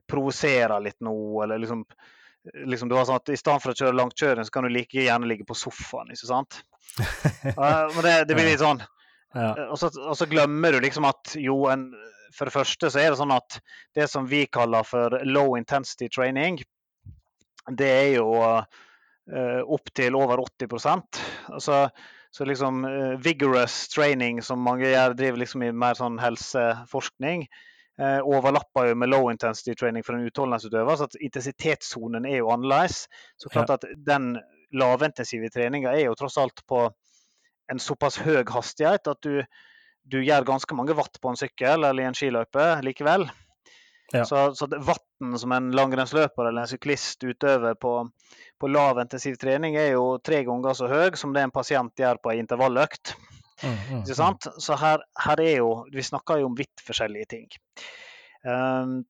[0.10, 1.82] provoserer litt nå, eller liksom,
[2.66, 5.06] liksom du var sånn at I stedet for å kjøre langkjøring, så kan du like
[5.06, 6.12] gjerne ligge på sofaen.
[6.12, 6.60] ikke sant?
[7.00, 8.84] uh, men det, det, blir litt sånn.
[9.34, 9.54] Ja.
[9.70, 11.88] Og, så, og, så, glemmer du liksom at jo, en,
[12.36, 13.60] for det første så er det sånn at
[13.98, 16.60] det som vi kaller for low intensity training,
[17.72, 21.22] det er jo uh, opp til over 80%
[21.56, 21.78] altså,
[22.34, 27.48] Så liksom uh, vigorous training, som mange gjør, driver liksom i mer sånn helseforskning,
[28.02, 30.96] overlapper jo med low intensity training for en utholdenhetsutøver.
[30.98, 33.04] Så at intensitetssonen er jo annerledes.
[33.38, 34.34] Så klart at den
[34.74, 36.88] lavintensive treninga er jo tross alt på
[37.72, 39.44] en såpass høy hastighet at du
[40.04, 43.28] du gjør ganske mange watt på en sykkel eller i en skiløype likevel.
[44.14, 44.26] Ja.
[44.28, 47.96] Så, så vatten som en langrennsløper eller en syklist utøver på,
[48.60, 52.20] på lav intensiv trening, er jo tre ganger så høy som det en pasient gjør
[52.22, 53.16] på en intervalløkt.
[53.64, 54.48] Mm, mm, sant?
[54.62, 57.50] Så her, her, er jo Vi snakker jo om vidt forskjellige ting.
[58.44, 59.04] Um,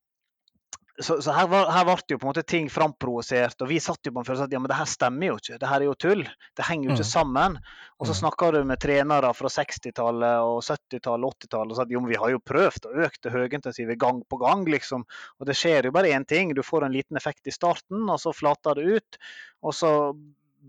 [1.01, 4.05] så, så her, var, her, ble jo på en måte ting framprovosert, og vi satt
[4.05, 5.57] jo på en følelse at ja, men det her stemmer jo ikke.
[5.61, 6.21] Det her er jo tull.
[6.53, 7.09] Det henger jo ikke mm.
[7.09, 7.57] sammen.
[7.97, 8.19] Og så mm.
[8.19, 12.13] snakker du med trenere fra 60-tallet og 70-tallet og 80-tallet og sa at jo, men
[12.13, 15.07] vi har jo prøvd å øke det høyintensive gang på gang, liksom.
[15.41, 16.53] Og det skjer jo bare én ting.
[16.53, 19.21] Du får en liten effekt i starten, og så flater det ut.
[19.65, 19.93] Og så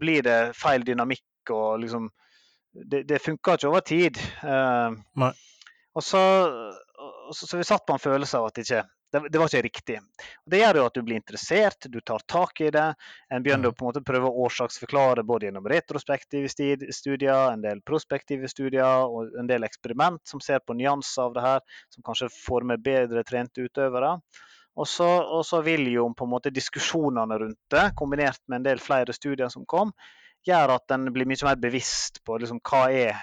[0.01, 2.09] blir det feil dynamikk og liksom
[2.75, 4.19] Det, det funka ikke over tid.
[4.43, 5.31] Uh,
[5.95, 6.23] og så,
[7.33, 8.83] så, så vi satt på en følelse av at det ikke
[9.15, 9.99] det, det, var ikke riktig.
[10.51, 12.87] Det gjør jo at du blir interessert, du tar tak i det.
[13.31, 13.75] En begynner mm.
[13.75, 19.07] å på en måte prøve å årsaksforklare både gjennom retrospektive studier, en del prospektive studier
[19.07, 21.63] og en del eksperiment som ser på nyanser av det her,
[21.95, 24.17] som kanskje får med bedre trente utøvere.
[24.75, 28.69] Og så, og så vil jo på en måte diskusjonene rundt det, kombinert med en
[28.73, 29.95] del flere studier som kom,
[30.47, 33.21] gjør at en blir mye mer bevisst på liksom, hva er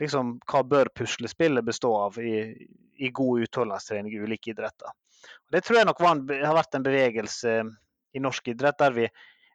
[0.00, 2.52] liksom, hva bør puslespillet bestå av i,
[2.98, 4.90] i god utholdenhetstrening i ulike idretter.
[5.46, 7.54] Og det tror jeg nok en, har vært en bevegelse
[8.12, 9.06] i norsk idrett der vi,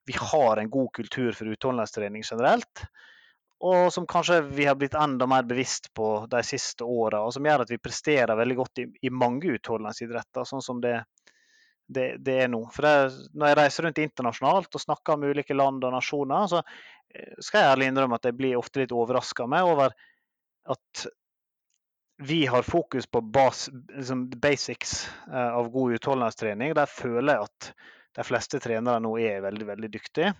[0.07, 2.85] vi har en god kultur for utholdenhetstrening generelt.
[3.67, 7.45] Og som kanskje vi har blitt enda mer bevisst på de siste åra, og som
[7.45, 10.99] gjør at vi presterer veldig godt i, i mange utholdenhetsidretter, sånn som det,
[11.87, 12.61] det, det, er nå.
[12.73, 16.61] For det, Når jeg reiser rundt internasjonalt og snakker om ulike land og nasjoner, så
[16.61, 19.95] eh, skal jeg ærlig innrømme at jeg blir ofte litt overraska over
[20.67, 21.07] at
[22.17, 26.73] vi har fokus på bas, liksom basics uh, av god utholdenhetstrening.
[26.73, 27.67] Der føler jeg at
[28.17, 30.33] de fleste trenere nå er veldig veldig dyktige.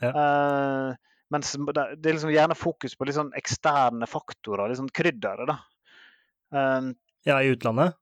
[0.00, 0.10] Ja.
[0.16, 0.94] Uh,
[1.30, 5.52] mens det er liksom gjerne fokus på sånn eksterne faktorer, sånn krydderet.
[6.50, 6.94] Um,
[7.28, 7.94] ja, i utlandet?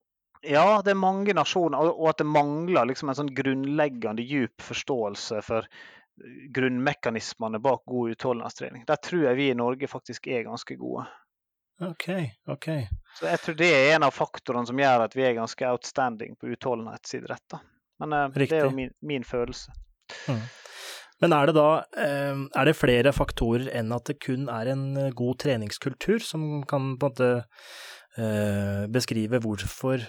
[0.46, 5.40] Ja, det er mange nasjoner, og at det mangler liksom en sånn grunnleggende djup forståelse
[5.46, 5.66] for
[6.54, 8.84] grunnmekanismene bak god utholdenhetstrening.
[8.86, 11.06] Der tror jeg vi i Norge faktisk er ganske gode.
[11.80, 12.08] Ok,
[12.50, 12.68] ok.
[13.18, 16.34] Så jeg tror det er en av faktorene som gjør at vi er ganske outstanding
[16.38, 17.58] på utholdenhetsidrett.
[18.02, 19.74] Men uh, det er jo min, min følelse.
[20.26, 20.42] Mm.
[21.22, 24.84] Men er det da uh, er det flere faktorer enn at det kun er en
[24.98, 27.30] eh, god treningskultur som kan på en måte
[28.90, 30.02] beskrive hvorfor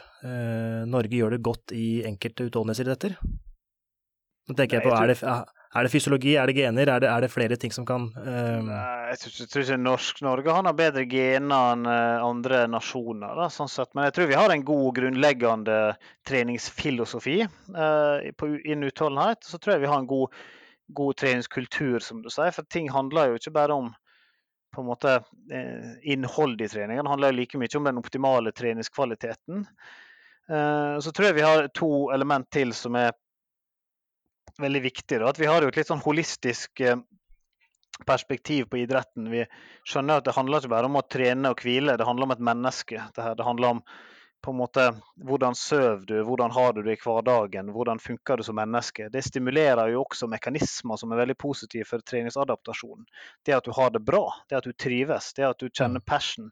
[0.89, 3.13] Norge gjør det godt i enkelte utholdenhetsidretter?
[4.49, 5.17] Nå tenker jeg på, er det,
[5.77, 8.61] er det fysiologi, er det gener, er det, er det flere ting som kan uh...
[8.65, 13.35] Nei, Jeg tror, ikke norsk Norge har bedre gener enn andre nasjoner.
[13.37, 13.91] Da, sånn sett.
[13.93, 15.77] Men jeg tror vi har en god grunnleggende
[16.29, 19.45] treningsfilosofi uh, innen utholdenhet.
[19.45, 20.33] Så tror jeg vi har en god,
[20.97, 22.53] god, treningskultur, som du sier.
[22.55, 23.93] For ting handler jo ikke bare om
[24.75, 25.15] på en måte
[25.49, 27.05] innholdet innhold i treningen.
[27.05, 29.65] Det handler like mye om den optimale treningskvaliteten.
[31.01, 33.11] så tror jeg vi har to element til som er
[34.59, 35.23] veldig viktige.
[35.25, 36.99] At vi har et litt sånn holistisk eh,
[38.07, 39.29] perspektiv på idretten.
[39.31, 39.43] Vi
[39.87, 42.45] skjønner at det handler ikke bare om å trene og hvile, det handler om et
[42.51, 43.03] menneske.
[43.15, 43.83] Det handler om
[44.41, 44.85] på en måte
[45.27, 49.09] hvordan sover du, hvordan har du det i hverdagen, hvordan funker du som menneske.
[49.11, 53.07] Det stimulerer jo også mekanismer som er veldig positive for treningsadaptasjonen.
[53.45, 56.07] Det at du har det bra, det at du trives, det at du kjenner mm.
[56.07, 56.51] passion.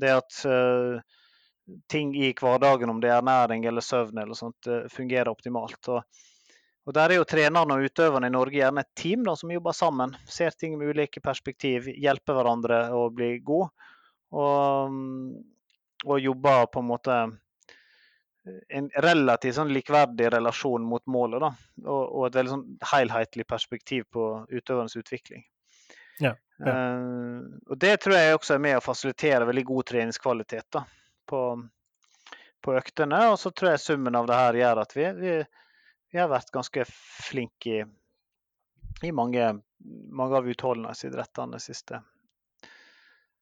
[0.00, 1.00] Det at uh,
[1.88, 5.88] ting i hverdagen, om det er ernæring eller søvn eller sånt, uh, fungerer optimalt.
[5.88, 6.02] Og
[6.82, 9.74] og Der er jo trenerne og utøverne i Norge gjerne et team da, som jobber
[9.76, 10.16] sammen.
[10.26, 13.70] Ser ting med ulike perspektiv, hjelper hverandre å bli gode.
[14.34, 14.96] Og,
[16.04, 17.16] og jobber på en måte
[18.68, 21.44] en relativt sånn likverdig relasjon mot målet.
[21.44, 21.52] da,
[21.84, 25.44] Og, og et veldig sånn helhetlig perspektiv på utøvernes utvikling.
[26.18, 26.72] Ja, ja.
[26.72, 30.82] Uh, og Det tror jeg også er med å fasilitere veldig god treningskvalitet da,
[31.26, 31.40] på,
[32.62, 33.22] på øktene.
[33.30, 35.36] Og så tror jeg summen av det her gjør at vi, vi
[36.12, 36.84] vi har vært ganske
[37.24, 37.84] flinke i,
[39.08, 39.46] i mange,
[40.12, 42.02] mange av utholdenhetsidrettene det siste.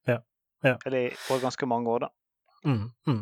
[0.07, 0.21] Ja,
[0.63, 0.77] ja.
[0.87, 2.11] Eller i ganske mange år, da.
[2.67, 3.21] Mm, mm.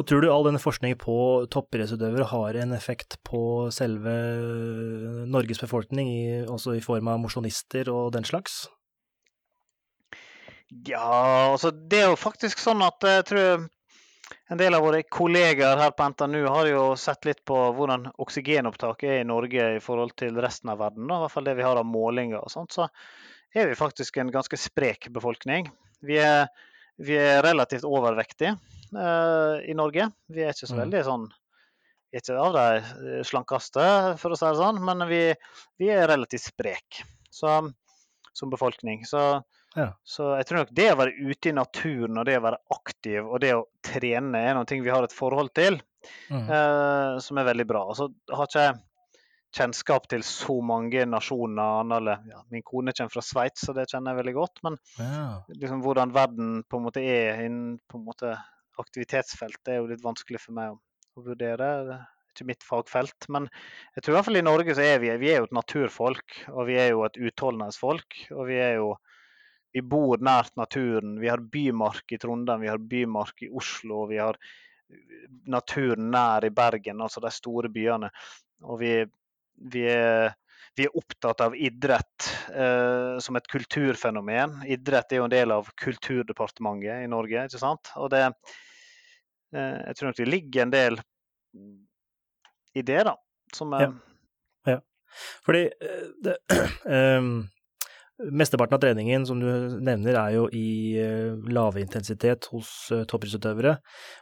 [0.00, 1.16] Og tror du all denne forskningen på
[1.52, 3.40] toppidrettsutøvere har en effekt på
[3.74, 4.14] selve
[5.28, 8.66] Norges befolkning, i, også i form av mosjonister og den slags?
[10.86, 13.68] Ja, altså det er jo faktisk sånn at jeg tror
[14.52, 19.10] en del av våre kollegaer her på NTNU har jo sett litt på hvordan oksygenopptaket
[19.10, 21.08] er i Norge i forhold til resten av verden.
[21.08, 21.18] Da.
[21.18, 22.76] I hvert fall det vi har av målinger og sånt.
[22.76, 22.88] Så
[23.56, 25.68] er vi faktisk en ganske sprek befolkning.
[26.04, 26.48] Vi er,
[26.98, 28.56] vi er relativt overvektige
[28.94, 30.08] uh, i Norge.
[30.26, 30.82] Vi er ikke så mm.
[30.84, 31.28] veldig sånn
[32.18, 33.84] Ikke av de slankeste,
[34.20, 35.22] for å si det sånn, men vi,
[35.80, 37.74] vi er relativt sprek som
[38.50, 39.04] befolkning.
[39.06, 39.42] Så
[39.76, 39.92] ja.
[40.02, 43.26] Så jeg tror nok det å være ute i naturen og det å være aktiv
[43.26, 45.78] og det å trene er noe vi har et forhold til,
[46.32, 46.48] mm.
[46.48, 47.84] uh, som er veldig bra.
[47.94, 48.78] Så har ikke jeg
[49.56, 51.88] kjennskap til så mange nasjoner.
[51.96, 54.62] Eller, ja, min kone kommer fra Sveits, så det kjenner jeg veldig godt.
[54.66, 55.24] Men ja.
[55.54, 58.36] liksom, hvordan verden på en måte er innen på en måte,
[58.78, 60.78] aktivitetsfelt, det er jo litt vanskelig for meg å,
[61.18, 61.70] å vurdere.
[61.88, 63.26] Det er ikke mitt fagfelt.
[63.34, 63.48] Men
[63.96, 66.42] jeg tror i hvert fall i Norge så er vi, vi er jo et naturfolk,
[66.52, 68.20] og vi er jo et utholdenhetsfolk.
[68.36, 68.92] Og vi er jo
[69.74, 71.18] vi bor nært naturen.
[71.20, 74.38] Vi har bymark i Trondheim, vi har bymark i Oslo, vi har
[75.48, 78.08] naturen nær i Bergen, altså de store byene.
[78.64, 78.92] Og vi,
[79.72, 80.32] vi, er,
[80.78, 84.62] vi er, opptatt av idrett eh, som et kulturfenomen.
[84.70, 87.92] Idrett er jo en del av Kulturdepartementet i Norge, ikke sant.
[87.98, 88.24] Og det,
[89.54, 91.00] eh, jeg tror nok det ligger en del
[92.78, 93.16] i det, da.
[93.54, 93.92] Som, ja.
[94.68, 94.80] ja.
[95.46, 96.40] Fordi eh, det,
[96.88, 97.46] um
[98.18, 99.46] Mesteparten av treningen som du
[99.78, 103.76] nevner er jo i uh, lavintensitet hos uh, toppidrettsutøvere,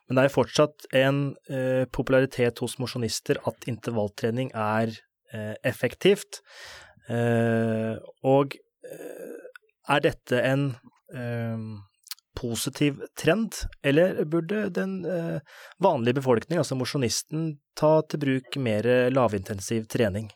[0.05, 1.22] men det er fortsatt en
[1.96, 4.92] popularitet hos mosjonister at intervalltrening er
[5.62, 6.41] effektivt.
[8.27, 8.57] og
[9.89, 10.65] er dette en
[12.37, 14.99] positiv trend, eller burde den
[15.79, 20.31] vanlige befolkning, altså mosjonisten, ta til bruk mer lavintensiv trening?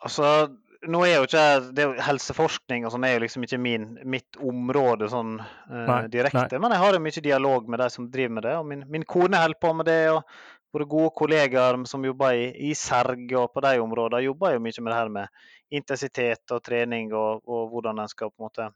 [0.00, 0.48] Altså,
[0.88, 4.38] nå er jo ikke det er Helseforskning og sånn er jo liksom ikke min, mitt
[4.40, 6.46] område sånn uh, direkte.
[6.54, 6.62] Nei.
[6.62, 8.54] Men jeg har jo mye dialog med de som driver med det.
[8.56, 10.00] og Min, min kone holder på med det.
[10.14, 10.22] og
[10.70, 14.84] Våre gode kollegaer som jobber i, i Serg og på de områdene, jobber jo mye
[14.84, 15.40] med det her med
[15.80, 18.68] intensitet og trening og, og hvordan en skal på en måte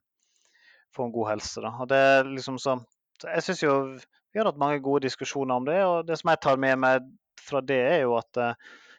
[0.94, 1.62] få en god helse.
[1.62, 1.70] Da.
[1.80, 2.78] Og det er liksom så,
[3.22, 3.74] Jeg syns jo
[4.34, 5.78] vi har hatt mange gode diskusjoner om det.
[5.86, 7.04] og Det som jeg tar med meg
[7.38, 8.54] fra det, er jo at uh,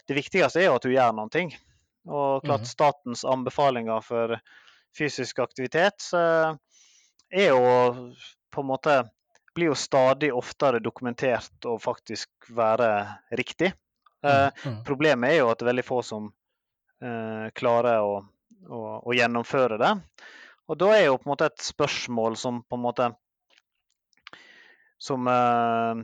[0.07, 1.51] det viktigste er jo at du gjør noen ting.
[2.07, 2.69] Og klart mhm.
[2.69, 4.37] statens anbefalinger for
[4.95, 8.13] fysisk aktivitet er jo
[8.53, 8.93] på en måte
[9.55, 12.89] blir jo stadig oftere dokumentert å faktisk være
[13.31, 13.71] riktig.
[14.25, 14.81] Eh, mhm, mhm.
[14.87, 16.31] problemet er jo at det er veldig få som
[17.01, 18.17] eh, klarer å,
[18.67, 19.93] å, å, gjennomføre det.
[20.67, 23.09] Og da er jo på en måte et spørsmål som på en måte
[25.05, 26.03] som eh,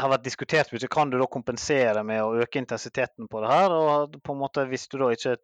[0.00, 0.90] har vært diskutert mye.
[0.90, 3.74] Kan du da kompensere med å øke intensiteten på det her?
[3.74, 5.36] Og på en måte, hvis du da ikke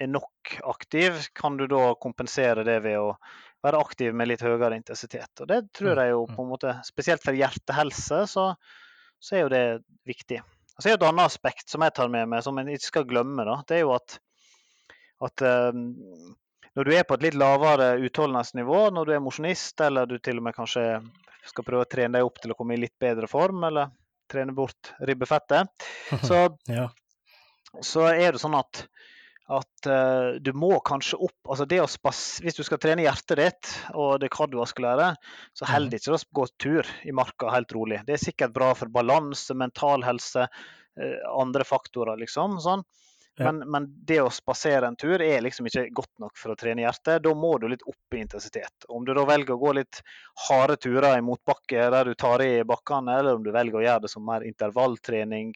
[0.00, 3.10] er nok aktiv, kan du da kompensere det ved å
[3.64, 5.32] være aktiv med litt høyere intensitet?
[5.42, 6.34] Og Det tror mm, jeg jo mm.
[6.36, 8.46] på en måte, spesielt for hjertehelse, så,
[9.20, 9.64] så er jo det
[10.08, 10.40] viktig.
[10.40, 12.88] Og så er det et annet aspekt som jeg tar med meg, som en ikke
[12.88, 13.44] skal glemme.
[13.44, 14.16] da, det er jo at,
[15.28, 15.82] at um,
[16.78, 20.40] når du er på et litt lavere utholdenhetsnivå, når du er mosjonist, eller du til
[20.40, 20.86] og med kanskje
[21.50, 23.90] skal prøve å trene deg opp til å komme i litt bedre form, eller
[24.30, 25.68] trene bort ribbefettet,
[26.28, 26.86] så, ja.
[27.84, 28.84] så er det sånn at,
[29.50, 33.40] at uh, du må kanskje opp altså det å spas, Hvis du skal trene hjertet
[33.40, 35.08] ditt og det kardiovaskulære,
[35.58, 35.90] så holder mhm.
[35.90, 38.02] det ikke å gå tur i marka helt rolig.
[38.06, 42.60] Det er sikkert bra for balanse, mental helse, uh, andre faktorer, liksom.
[42.62, 42.86] sånn.
[43.40, 46.82] Men, men, det å spasere en tur er liksom ikke godt nok for å trene
[46.82, 47.22] hjertet.
[47.24, 48.84] Da må du litt opp i intensitet.
[48.88, 50.02] Om du da velger å gå litt
[50.48, 54.04] harde turer i motbakke der du tar i bakkene, eller om du velger å gjøre
[54.04, 55.54] det som mer intervalltrening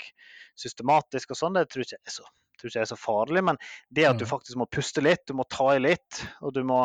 [0.57, 2.27] systematisk og sånn, det tror jeg ikke er så,
[2.61, 3.45] tror ikke det er så farlig.
[3.51, 4.31] Men det at du mm.
[4.31, 6.85] faktisk må puste litt, du må ta i litt, og du må,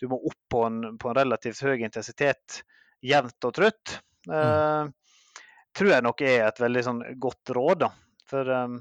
[0.00, 2.62] du må opp på en, på en, relativt høy intensitet
[3.04, 3.96] jevnt og trutt,
[4.28, 4.34] mm.
[4.34, 5.26] uh,
[5.76, 7.86] tror jeg nok er et veldig sånn godt råd.
[7.86, 7.92] da.
[8.30, 8.80] For um,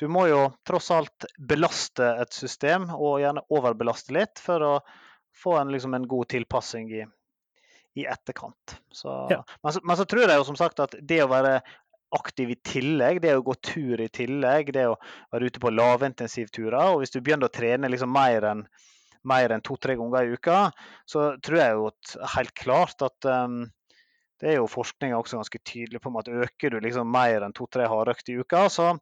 [0.00, 4.74] du må jo tross alt belaste et system, og gjerne overbelaste litt, for å
[5.36, 7.02] få en, liksom, en god tilpassing i,
[8.00, 8.78] i etterkant.
[8.90, 9.42] Så, ja.
[9.62, 11.58] men, så, men, så, tror jeg jo som sagt at det å være
[12.16, 14.98] aktiv i tillegg, det å gå tur i tillegg, det å
[15.32, 18.64] være ute på lavintensivturer, og hvis du begynner å trene liksom mer enn
[19.20, 20.70] enn to-tre ganger i uka,
[21.04, 21.90] så tror jeg jo
[22.34, 23.66] helt klart at um,
[24.40, 27.84] det er jo forskninga også ganske tydelig på at øker du liksom mer enn to-tre
[27.90, 28.94] hardøkter i uka, så,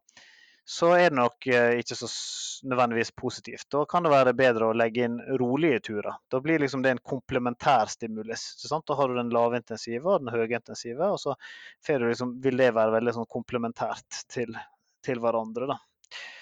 [0.69, 2.07] så er det nok eh, ikke så
[2.69, 3.65] nødvendigvis positivt.
[3.73, 6.19] Da kan det være bedre å legge inn rolige turer.
[6.29, 8.43] Da blir liksom det en komplementær stimulus.
[8.69, 11.33] Da har du den lavintensive og den høyintensive, og så
[11.89, 14.53] liksom, vil det være veldig sånn komplementært til,
[15.05, 15.79] til hverandre.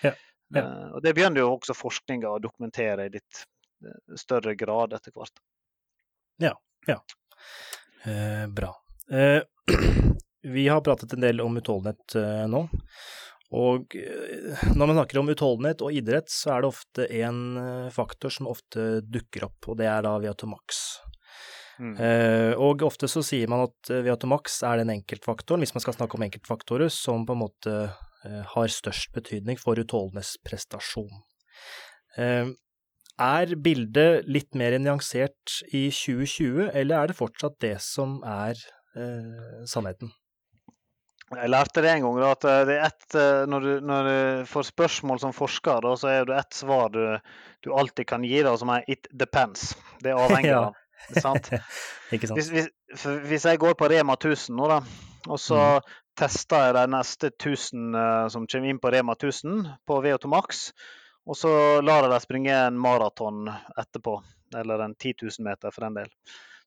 [0.03, 0.11] Ja,
[0.51, 0.63] ja.
[0.63, 3.45] Eh, og Det begynner jo også forskninga å dokumentere i litt
[3.86, 5.39] eh, større grad etter hvert.
[6.43, 6.51] Ja,
[8.03, 8.75] Eh, bra.
[9.11, 9.41] Eh,
[10.41, 12.67] vi har pratet en del om utholdenhet eh, nå.
[13.56, 17.91] Og eh, når man snakker om utholdenhet og idrett, så er det ofte en eh,
[17.95, 20.82] faktor som ofte dukker opp, og det er da Viatomax.
[21.78, 26.18] Eh, og ofte så sier man at Viatomax er den enkeltfaktoren, hvis man skal snakke
[26.18, 27.80] om enkeltfaktorer, som på en måte
[28.28, 31.22] har størst betydning for utholdenhetsprestasjon.
[32.18, 32.50] Eh,
[33.18, 38.58] er bildet litt mer nyansert i 2020, eller er det fortsatt det som er
[38.98, 40.12] eh, sannheten?
[41.36, 44.45] Jeg lærte det en gang, da, at eh, det ett, eh, når, du, når du
[44.47, 47.01] får spørsmål som forsker, da, så er det ett svar du,
[47.65, 49.73] du alltid kan gi, da, som er 'it depends'.
[49.99, 50.61] Det avhenger Ja.
[50.69, 50.75] av.
[51.09, 51.51] ikke Sant?
[52.15, 52.39] Ikke sant?
[52.39, 54.80] Hvis, hvis, hvis jeg går på Rema 1000 nå, da,
[55.28, 55.82] og så
[56.17, 60.71] tester jeg de neste 1000 uh, som kommer inn på Rema 1000 på VO2 Max,
[61.28, 61.51] og så
[61.84, 64.21] lar jeg dem springe en maraton etterpå,
[64.55, 66.09] eller en 10 000 meter for den del,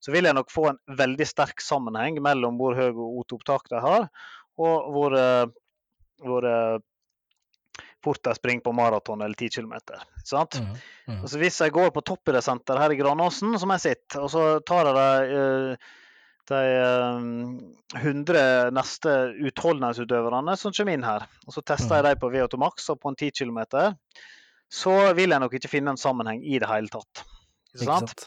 [0.00, 4.06] så vil jeg nok få en veldig sterk sammenheng mellom hvor høy O2-opptak de har,
[4.60, 5.46] og hvor, eh,
[6.24, 6.78] hvor eh,
[8.04, 9.74] fort de springer på maraton eller 10 km.
[10.24, 10.60] Sant?
[10.60, 11.22] Mm, mm.
[11.22, 14.90] Altså hvis jeg går på toppidrettssenteret her i Granåsen, som jeg sitter, og så tar
[14.90, 15.96] jeg de, eh,
[16.50, 19.16] de eh, 100 neste
[19.50, 23.12] utholdenhetsutøverne som kommer inn her, og så tester jeg dem på VO2 Max og på
[23.12, 23.60] en 10 km,
[24.70, 27.24] så vil jeg nok ikke finne en sammenheng i det hele tatt.
[27.74, 28.24] Ikke Ikke sant?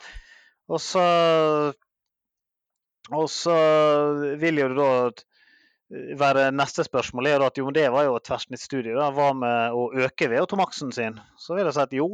[0.71, 1.03] Og så,
[3.11, 3.55] og så
[4.39, 4.91] vil jo da
[6.19, 8.95] være neste spørsmål er at jo, det var jo et tverrsnittsstudie.
[8.97, 11.19] Hva med å øke VO2-maksen sin?
[11.37, 12.07] Så vil jeg si at jo,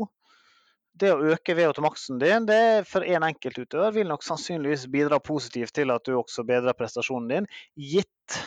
[0.99, 5.93] det å øke VO2-maksen din det for en enkeltutøver vil nok sannsynligvis bidra positivt til
[5.93, 8.39] at du også bedrer prestasjonen din, gitt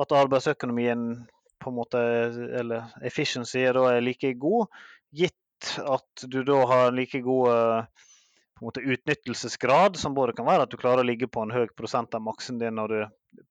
[0.00, 1.06] at arbeidsøkonomien
[1.60, 2.00] på en måte,
[2.60, 4.70] eller efficiency da er like god,
[5.14, 8.06] gitt at du da har like god eh,
[8.56, 11.52] på en måte utnyttelsesgrad, som både kan være at du klarer å ligge på en
[11.52, 13.00] høy prosent av maksen din når du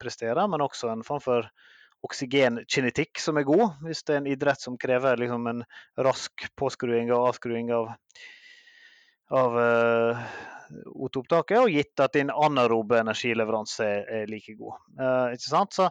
[0.01, 1.49] presterer, men også en form for
[2.05, 5.63] oksygenkinetikk som er god, hvis det er en idrett som krever liksom en
[5.99, 7.89] rask påskruing og avskruing av,
[9.35, 10.21] av uh,
[10.95, 14.79] O2-opptaket, og gitt at din anaerobe energileveranse er, er like god.
[14.95, 15.75] Uh, ikke sant?
[15.75, 15.89] Så,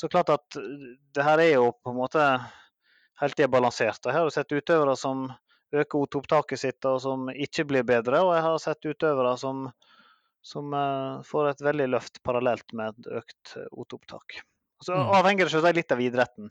[0.00, 2.24] så klart at det her er jo på en måte
[3.20, 4.00] helt det balansert.
[4.06, 5.28] Jeg har sett utøvere som
[5.76, 9.68] øker O2-opptaket sitt og som ikke blir bedre, og jeg har sett utøvere som,
[10.42, 14.40] som eh, får et veldig løft parallelt med et økt eh, O2-opptak.
[14.80, 15.10] Så Mm.
[15.18, 16.50] avhenger det selvsagt litt av idretten.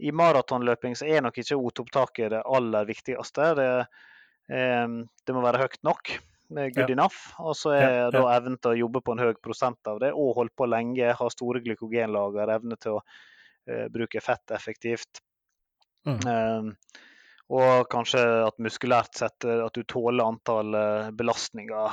[0.00, 3.50] I maratonløping så er nok ikke O2-opptaket det aller viktigste.
[3.58, 3.68] Det,
[4.48, 4.86] eh,
[5.26, 6.18] det må være høyt nok.
[6.48, 6.86] Good Ja.
[6.94, 7.34] enough.
[7.42, 10.12] Og så er Ja, da evnen til å jobbe på en høy prosent av det,
[10.14, 13.02] og holde på lenge, ha store glykogenlager, evne til å
[13.68, 15.20] eh, bruke fett effektivt.
[16.06, 16.20] Mm.
[16.26, 16.70] Eh,
[17.50, 20.72] og kanskje at muskulært sett at du tåler antall
[21.14, 21.92] belastninger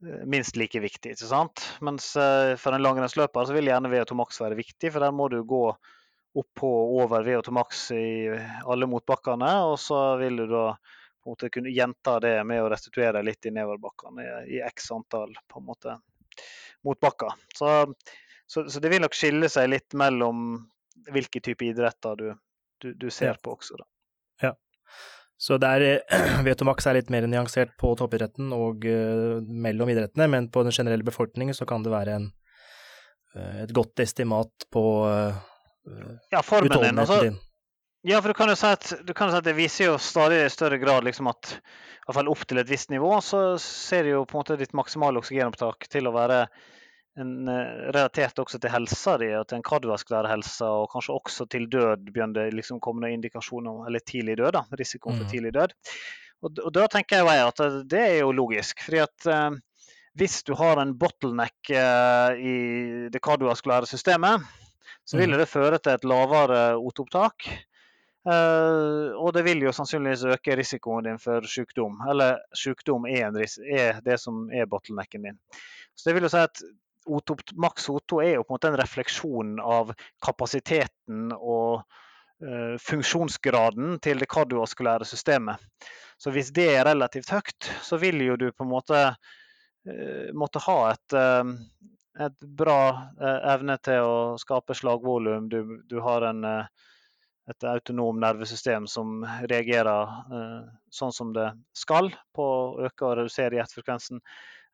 [0.00, 1.14] minst like viktig.
[1.14, 1.64] ikke sant?
[1.84, 5.28] Mens eh, for en langrennsløper så vil gjerne VO2 max være viktig, for der må
[5.32, 5.64] du gå
[6.30, 8.30] opp på og over VO2 max i
[8.64, 10.64] alle motbakkene, og så vil du da
[11.20, 15.34] på en måte kunne gjenta det med å restituere litt i nedoverbakkene i, x antall
[15.48, 15.96] på en måte
[16.86, 17.34] motbakker.
[17.54, 17.94] Så,
[18.46, 20.62] så, så det vil nok skille seg litt mellom
[21.10, 22.30] hvilke type idretter du,
[22.80, 23.76] du, du ser på også.
[23.82, 23.88] da.
[25.40, 25.82] Så der
[26.46, 30.64] vet du maks er litt mer nyansert på toppidretten og uh, mellom idrettene, men på
[30.66, 32.26] den generelle befolkningen så kan det være en,
[33.36, 35.38] uh, et godt estimat på uh,
[36.30, 37.00] Ja, formen din.
[37.00, 37.38] Altså, din.
[38.06, 39.96] Ja, for du kan jo si at, du kan jo si at det viser jo
[40.00, 43.58] stadig i større grad liksom at i hvert fall opp til et visst nivå, så
[43.60, 46.44] ser du jo på en måte ditt maksimale oksygenopptak til å være
[47.18, 51.48] en, eh, relatert også til helsa di, og til en kardiovaskulær helse, og kanskje også
[51.50, 55.30] til død begynner det liksom komme noen indikasjoner eller tidlig død, da, risikoen for Mhm.
[55.32, 55.72] tidlig død.
[56.42, 59.50] Og, og da tenker jeg at det er jo logisk, fordi at eh,
[60.16, 64.40] hvis du har en bottleneck eh, i det kardiovaskulære systemet,
[65.04, 65.38] så vil Mhm.
[65.38, 67.48] det føre til et lavere O2-opptak.
[68.26, 72.00] Eh, og det vil jo sannsynligvis øke risikoen din for sykdom.
[72.10, 75.38] Eller sykdom er, er det som er bottlenecken din.
[75.96, 76.60] Så det vil jo si at
[77.10, 79.92] O2, maks O2 er jo på en måte en refleksjon av
[80.24, 85.60] kapasiteten og uh, funksjonsgraden til det kardiovaskulære systemet.
[86.20, 90.62] Så hvis det er relativt høyt, så vil jo du på en måte uh, måtte
[90.66, 91.96] ha et, uh,
[92.26, 92.82] et bra
[93.54, 95.48] evne til å skape slagvolum.
[95.50, 96.44] Du, du har en,
[97.50, 100.10] et autonom nervesystem som reagerer
[100.92, 104.20] sånn som det skal på å øke og redusere hjertefrekvensen.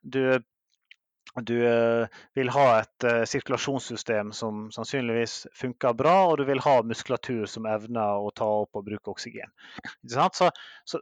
[0.03, 0.41] Du,
[1.35, 6.77] du eh, vil ha et eh, sirkulasjonssystem som sannsynligvis funker bra, og du vil ha
[6.87, 9.51] muskulatur som evner å ta opp og bruke oksygen.
[10.09, 10.51] Så, så,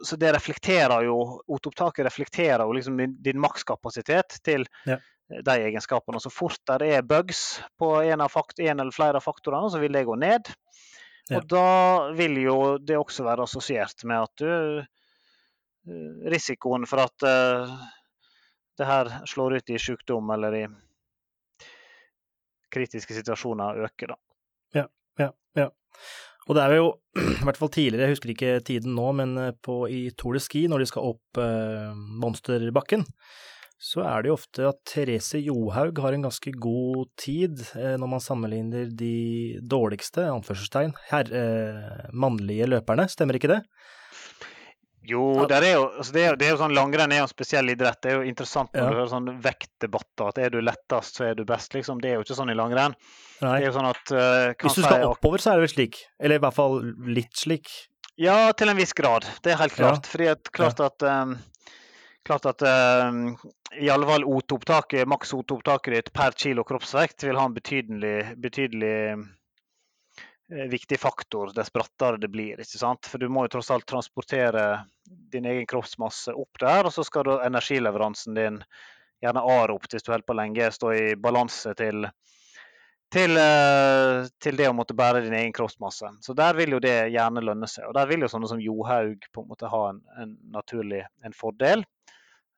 [0.00, 1.18] så, det reflekterer jo,
[1.54, 6.20] Otopptaket reflekterer jo liksom din makskapasitet til ja de egenskapene.
[6.20, 10.04] Så fort det er bugs på en, en, eller flere av faktorene, så vil det
[10.04, 10.50] gå ned.
[11.30, 11.38] Ja.
[11.38, 11.68] Og da
[12.16, 14.84] vil jo det også være assosiert med at du,
[15.88, 17.24] eh, risikoen for at
[18.78, 20.64] det her slår ut i sykdom eller i
[22.74, 24.18] kritiske situasjoner øker, da.
[24.74, 24.86] Ja,
[25.20, 25.68] ja, ja.
[26.48, 26.88] Og det er jo,
[27.40, 30.42] i hvert fall tidligere, jeg husker ikke tiden nå, men eh, på, i Tour de
[30.42, 33.06] Ski, når de skal opp eh, monsterbakken,
[33.84, 38.10] så er det jo ofte at Therese Johaug har en ganske god tid eh, når
[38.16, 43.60] man sammenligner de dårligste, anførselstegn, her, eh, mannlige løperne, stemmer ikke det?
[45.06, 47.32] Jo, det er jo, altså det, er, det er jo sånn langrenn er jo en
[47.32, 48.00] spesiell idrett.
[48.02, 48.84] Det er jo interessant når ja.
[48.86, 52.00] du hører sånn vektdebatter at er du lettest, så er du best, liksom.
[52.02, 52.96] Det er jo ikke sånn i langrenn.
[53.44, 53.56] Nei.
[53.58, 56.00] Det er jo sånn at uh, Hvis du skal oppover, så er det vel slik?
[56.18, 56.78] Eller i hvert fall
[57.08, 57.72] litt slik?
[58.20, 59.26] Ja, til en viss grad.
[59.42, 60.06] Det er helt klart.
[60.06, 60.12] Ja.
[60.14, 61.36] Fordi at, klart at um,
[62.24, 63.36] klart at um,
[63.74, 64.24] i alle fall
[65.10, 68.96] maks OT-opptaket ditt per kilo kroppsvekt vil ha en betydelig, betydelig
[70.48, 72.60] viktig faktor dess brattere det blir.
[72.60, 73.06] ikke sant?
[73.06, 74.84] For du må jo tross alt transportere
[75.32, 78.60] din egen kroppsmasse opp der, og så skal da energileveransen din,
[79.24, 82.08] gjerne aropt hvis du holder på lenge, stå i balanse til
[83.14, 86.08] til, uh, til, det å måtte bære din egen kroppsmasse.
[86.24, 87.86] Så der vil jo det gjerne lønne seg.
[87.86, 91.36] Og der vil jo sånne som Johaug på en måte ha en, en naturlig en
[91.36, 91.84] fordel.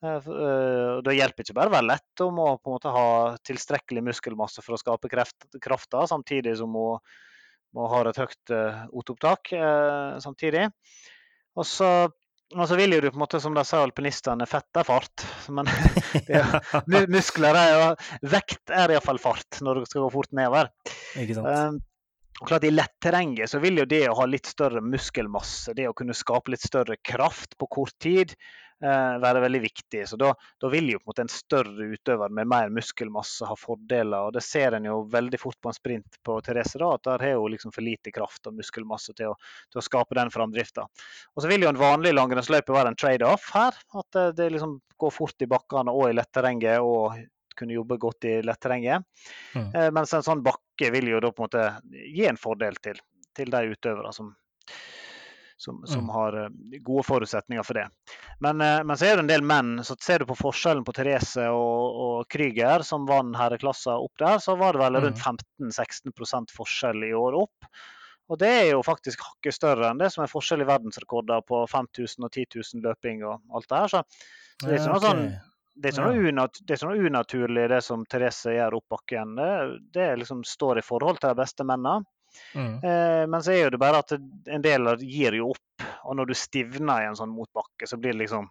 [0.05, 3.07] Eh, eh, det hjelper ikke bare å være lett, hun må på en måte ha
[3.49, 7.01] tilstrekkelig muskelmasse for å skape krefter, samtidig som hun
[7.77, 9.53] må har et høyt uh, otopptak
[10.23, 10.67] samtidig.
[11.57, 11.89] Og så,
[12.55, 15.27] og så, vil jo du på en måte, som de sa alpinistene, fett er fart.
[15.53, 15.69] Men
[16.29, 17.91] er, muskler er jo
[18.33, 20.73] Vekt er iallfall fart når du skal gå fort nedover.
[21.21, 21.85] Ikke sant?
[22.37, 25.95] Og klart I letterrenget så vil jo det å ha litt større muskelmasse, det å
[25.97, 30.03] kunne skape litt større kraft på kort tid, eh, være veldig viktig.
[30.09, 33.57] Så da, da, vil jo på en måte en større utøver med mer muskelmasse ha
[33.57, 34.29] fordeler.
[34.29, 37.25] og Det ser en jo veldig fort på en sprint på Therese, da, at der
[37.25, 39.39] har hun liksom for lite kraft og muskelmasse til å,
[39.73, 40.85] til å skape den framdrifta.
[41.35, 43.79] Og så vil jo en vanlig langrennsløype være en trade-off her.
[43.97, 47.17] At det, det liksom går fort i bakkene og i letterrenget og
[47.57, 49.05] kunne jobbe godt i letterrenget.
[49.55, 49.69] Mm.
[49.75, 53.01] Eh, mens en sånn bakke vil jo da på en måte gi en fordel til,
[53.37, 54.35] til de utøverne som,
[55.57, 56.09] som, som mm.
[56.09, 57.89] har eh, gode forutsetninger for det.
[58.41, 59.73] Men, eh, men, så er det en del menn.
[59.85, 64.39] så Ser du på forskjellen på Therese og, og Krüger, som vant herreklassa opp der,
[64.43, 66.49] så var det vel rundt 15-16 mm.
[66.57, 67.71] forskjell i år opp.
[68.27, 71.63] Og det er jo faktisk hakket større enn det som er forskjell i verdensrekorder på
[71.71, 73.93] 5000 og 10 000 løping og alt det her.
[73.93, 74.03] Så,
[74.65, 75.29] det er ikke noe sånn
[75.77, 79.35] det er unat, det er ikke noe unaturlig, det som Therese gjør opp bakken.
[79.37, 79.49] Det,
[79.93, 82.07] det liksom står i forhold til de beste mennene.
[82.55, 82.75] Mm.
[82.83, 85.87] Eh, men så er det bare at en del gir jo opp.
[86.07, 88.49] Og når du stivner i en sånn motbakke, så blir det liksom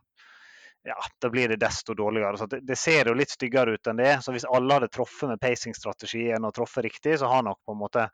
[0.86, 2.38] ja, da blir det desto dårligere.
[2.38, 4.20] Så det, det, ser jo litt styggere ut enn det.
[4.22, 7.80] Så hvis alle hadde truffet med pacingstrategien og truffet riktig, så har nok på en
[7.82, 8.10] måte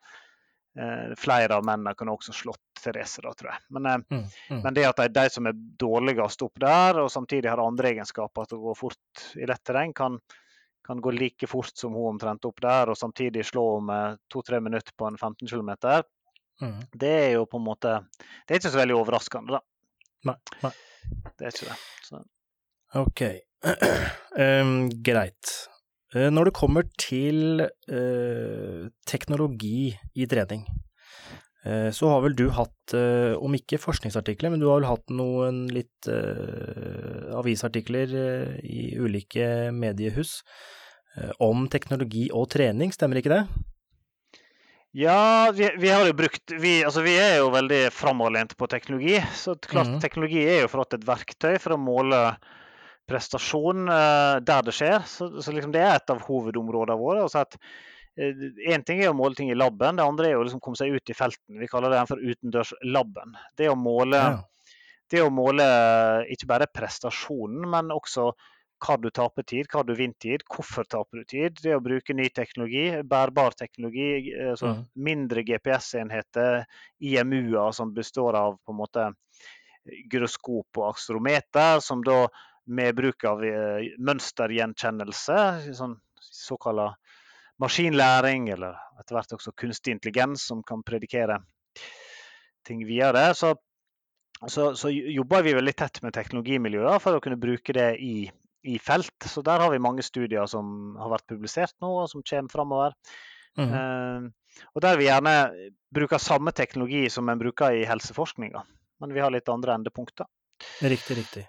[0.80, 3.64] Eh, flere av mennene kunne også slått Therese, da, tror jeg.
[3.76, 4.62] Men, eh, mm, mm.
[4.64, 8.48] men det at de, de, som er dårligst opp der, og samtidig har andre egenskaper
[8.48, 10.16] til å gå fort i lett terreng, kan,
[10.86, 13.92] kan, gå like fort som hun omtrent opp der, og samtidig slå om
[14.32, 15.72] to-tre minutter på en 15 km,
[16.62, 16.80] mm.
[16.94, 19.62] det er jo på en måte Det er ikke så veldig overraskende, da.
[20.30, 20.74] Nei, nei.
[21.38, 21.78] Det er ikke det.
[22.06, 22.22] Så.
[23.02, 23.22] OK.
[24.44, 25.54] um, greit.
[26.16, 30.66] Eh, når det kommer til uh, teknologi i trening,
[31.94, 35.68] så har vel du hatt, eh, om ikke forskningsartikler, men du har vel hatt noen
[35.70, 40.42] litt eh, avisartikler eh, i ulike mediehus
[41.44, 43.42] om teknologi og trening, stemmer ikke det?
[44.96, 49.18] Ja, vi, vi, har jo brukt vi, altså vi er jo veldig framoverlente på teknologi.
[49.36, 50.00] Så klart, mm.
[50.04, 52.22] teknologi er jo for oss et verktøy for å måle
[53.12, 55.04] prestasjon der det skjer.
[55.04, 57.28] Så, så liksom det er et av hovedområdene våre.
[57.28, 57.60] Altså at
[58.20, 60.80] Én uh, ting er å måle ting i laben, det andre er å liksom komme
[60.80, 61.60] seg ut i felten.
[61.62, 63.38] Vi kaller det for utendørslaben.
[63.58, 64.80] Det å måle, ja.
[65.14, 65.68] det å måle
[66.34, 68.34] ikke bare prestasjonen, men også
[68.82, 71.60] hva du taper tid, hva du vinner tid, hvorfor taper du tid.
[71.62, 74.86] Det å bruke ny teknologi, bærbar teknologi, altså mm.
[75.08, 76.64] mindre GPS-enheter,
[77.00, 79.12] IMU-er som består av på en måte
[79.86, 82.26] gyroskop og akstrometer, som da
[82.72, 85.38] med bruk av eh, mønstergjenkjennelse,
[85.78, 86.92] sånn såkalla
[87.62, 91.40] maskinlæring, eller etter hvert også kunstig intelligens, som kan predikere
[92.68, 93.32] ting videre.
[93.38, 93.56] Så,
[94.48, 98.16] så, så jobber vi veldig tett med teknologimiljøer for å kunne bruke det i,
[98.68, 99.16] i, felt.
[99.26, 102.98] Så der har vi mange studier som har vært publisert nå, og som kommer framover.
[103.60, 103.72] Mm.
[103.72, 105.34] Uh, og der vi gjerne
[105.92, 108.64] bruker samme teknologi som en bruker i helseforskninga,
[109.04, 110.30] men vi har litt andre endepunkter.
[110.86, 111.48] Riktig, riktig.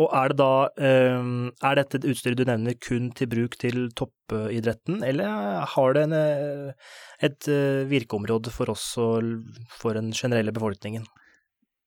[0.00, 5.02] Og er det da ehm, Er dette utstyret du nevner kun til bruk til toppidretten,
[5.04, 9.34] eller har det en, eh, et eh, virkeområde for oss og
[9.68, 11.04] for den generelle befolkningen?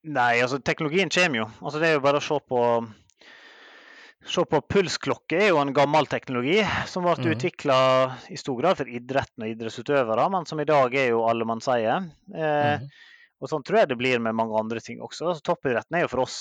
[0.06, 1.47] Nei, altså teknologien kommer jo.
[1.64, 2.62] Altså, det er jo bare å se på
[4.26, 6.56] Se på pulsklokke er jo en gammel teknologi
[6.89, 7.28] som ble mm.
[7.36, 7.76] utvikla
[8.34, 11.99] i stor grad for idretten og idrettsutøvere, men som i dag er jo allemannseie.
[12.34, 12.88] Eh, mm.
[13.38, 15.28] Og sånn tror jeg det blir med mange andre ting også.
[15.30, 16.39] Altså, toppidretten er jo for oss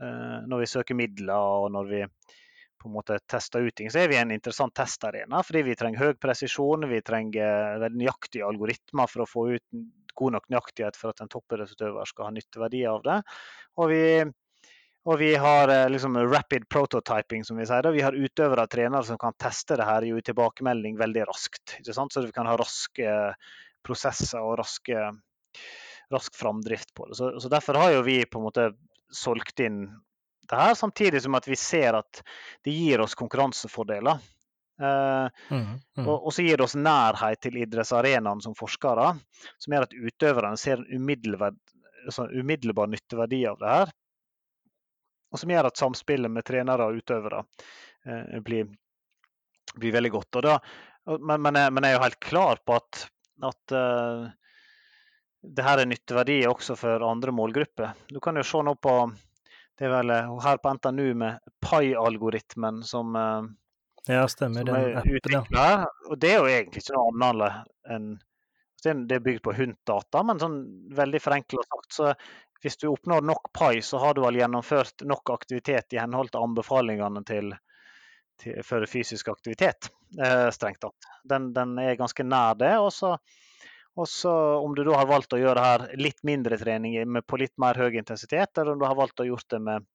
[0.00, 2.00] når vi søker midler og når vi
[2.82, 5.42] på en måte tester ut ting, så er vi en interessant testarena.
[5.46, 9.82] Fordi vi trenger høy presisjon, vi trenger veldig nøyaktige algoritmer for å få ut
[10.18, 13.18] god nok nøyaktighet for at en toppidrettsutøver skal ha nytteverdi av det.
[13.80, 14.02] Og vi,
[15.08, 17.90] og vi har eh, liksom rapid prototyping, som vi sier.
[17.94, 21.78] Vi har utøvere og trenere som kan teste det her, gi tilbakemelding veldig raskt.
[21.86, 23.16] Så vi kan ha raske
[23.82, 25.08] prosesser og raske,
[26.12, 27.18] rask framdrift på det.
[27.18, 28.72] Så, så Derfor har jo vi på en måte
[29.12, 29.84] solgt inn
[30.48, 32.22] det her, samtidig som at vi ser at
[32.64, 34.18] det gir oss konkurransefordeler.
[34.82, 35.60] Uh, mm,
[35.96, 36.06] mm.
[36.06, 39.12] Og, og, så gir det oss nærhet til idrettsarenaen som forskere,
[39.62, 41.54] som gjør at utøverne ser en umiddelbar,
[42.04, 43.92] altså umiddelbar nytteverdi av det her.
[45.32, 48.68] Og som gjør at samspillet med trenere og utøvere uh, blir,
[49.76, 50.42] blir, veldig godt.
[50.44, 50.58] Da,
[51.16, 53.04] men, men, jeg, men, jeg, er jo helt klar på at,
[53.52, 54.26] at uh,
[55.42, 57.94] det her er nytteverdi også for andre målgrupper.
[58.08, 58.96] Du kan jo se nå på
[59.78, 60.12] det er vel
[60.44, 63.42] her på NTNU med Pai-algoritmen som, eh,
[64.14, 65.86] ja, stemmer, som er utvikla her.
[66.10, 68.12] Og det er jo egentlig ikke noe annet enn
[68.82, 70.56] Det er bygd på HUNT-data, men sånn
[70.90, 71.92] veldig forenkla sagt.
[71.94, 72.08] Så
[72.62, 76.42] hvis du oppnår nok Pai, så har du vel gjennomført nok aktivitet i henhold til
[76.42, 77.54] anbefalingene til,
[78.42, 79.86] til for fysisk aktivitet,
[80.18, 81.10] eh, strengt tatt.
[81.22, 82.74] Den, den, er ganske nær det.
[82.78, 83.16] og så
[83.96, 84.32] og så
[84.62, 87.76] om du da har valgt å gjøre det her litt mindre trening på litt mer
[87.76, 89.86] høy intensitet, eller om du har valgt å gjøre det med,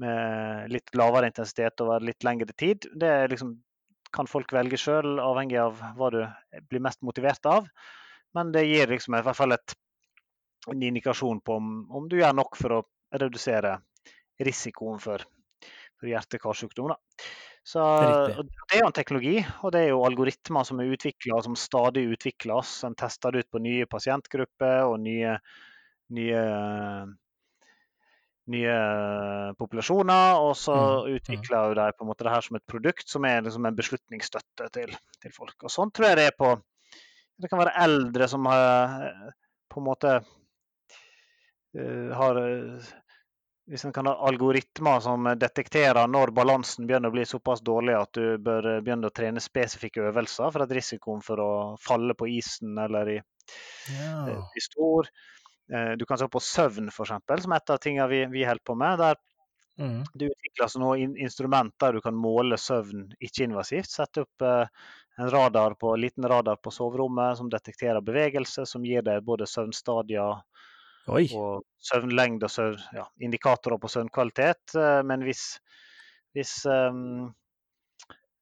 [0.00, 3.52] med litt lavere intensitet over litt lengre tid, det liksom,
[4.16, 6.22] kan folk velge sjøl, avhengig av hva du
[6.70, 7.68] blir mest motivert av.
[8.36, 9.74] Men det gir liksom i hvert fall et,
[10.72, 12.84] en indikasjon på om, om, du gjør nok for å
[13.16, 13.76] redusere
[14.44, 15.24] risikoen for,
[15.96, 16.96] for hjerte-karsykdom.
[17.66, 17.82] Så
[18.38, 22.04] det er jo en teknologi, og det er jo algoritmer som er utvikla, som stadig
[22.14, 22.76] utvikles.
[22.86, 25.32] En tester det ut på nye pasientgrupper og nye,
[26.14, 26.42] nye,
[28.54, 28.76] nye
[29.58, 30.38] populasjoner.
[30.46, 31.16] Og så mm, mm.
[31.18, 34.70] utvikler de på en måte det her som et produkt som er liksom en beslutningsstøtte
[34.78, 34.94] til,
[35.24, 35.56] til, folk.
[35.66, 36.54] Og sånn tror jeg det er på
[37.36, 39.10] Det kan være eldre som har
[39.74, 42.38] på en måte uh, har
[43.66, 48.12] hvis en kan ha algoritmer som detekterer når balansen begynner å bli såpass dårlig at
[48.14, 51.52] du bør begynne å trene spesifikke øvelser for at risikoen for å
[51.82, 53.16] falle på isen eller i,
[53.90, 54.12] ja.
[54.30, 55.10] Eh, i stor.
[55.72, 58.62] Eh, du kan se på søvn, f.eks., som er et av tingene vi, vi holder
[58.70, 59.02] på med.
[59.02, 59.18] der
[59.82, 60.04] mm.
[60.14, 60.94] Det utvikles nå
[61.26, 63.90] instrument der du kan måle søvn ikke-invasivt.
[63.90, 64.86] Sette opp eh,
[65.18, 70.38] en radar på, liten radar på soverommet som detekterer bevegelse, som gir deg både søvnstadier
[71.06, 71.26] Oi.
[71.38, 74.74] Og søvnlengde og søvn, ja, indikatorer på søvnkvalitet.
[74.74, 75.44] Eh, men hvis,
[76.34, 77.28] hvis um,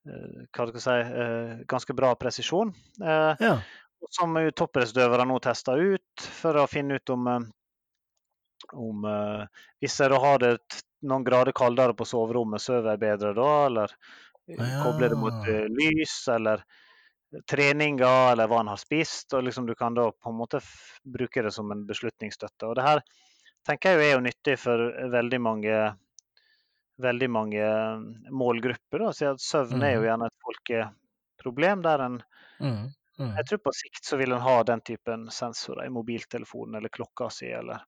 [0.05, 2.73] hva skal jeg si, uh, ganske bra presisjon.
[3.01, 3.57] Ja.
[4.12, 7.29] Som toppidrettsutøvere nå tester ut for å finne ut om,
[8.77, 9.07] om
[9.81, 10.51] Hvis jeg da har det
[11.09, 13.49] noen grader kaldere på soverommet, sover jeg bedre da?
[13.71, 13.95] Eller
[14.53, 14.69] ja.
[14.85, 16.19] kobler det mot lys?
[16.37, 16.67] Eller
[17.51, 19.32] treninger eller hva han har spist.
[19.35, 20.61] og liksom Du kan da på en måte
[21.05, 22.66] bruke det som en beslutningsstøtte.
[22.66, 23.03] og det her
[23.66, 24.82] tenker jeg er jo nyttig for
[25.12, 25.78] veldig mange,
[27.01, 29.07] veldig mange mm, målgrupper.
[29.07, 30.09] da, så Søvn er jo mm.
[30.09, 31.82] gjerne et folkeproblem.
[31.82, 32.22] der en
[32.61, 32.85] mm.
[33.18, 33.30] Mm.
[33.39, 37.30] Jeg tror på sikt så vil en ha den typen sensorer i mobiltelefonen eller klokka
[37.30, 37.47] si.
[37.47, 37.85] Eller,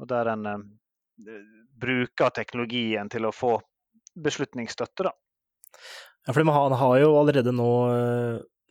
[0.00, 0.62] og der en eh,
[1.76, 3.58] bruker teknologien til å få
[4.16, 5.10] beslutningsstøtte.
[5.10, 5.12] da.
[6.26, 7.72] Ja, for man har jo allerede nå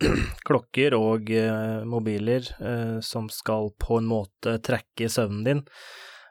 [0.47, 5.65] klokker og eh, mobiler eh, som skal på en måte trekke søvnen din.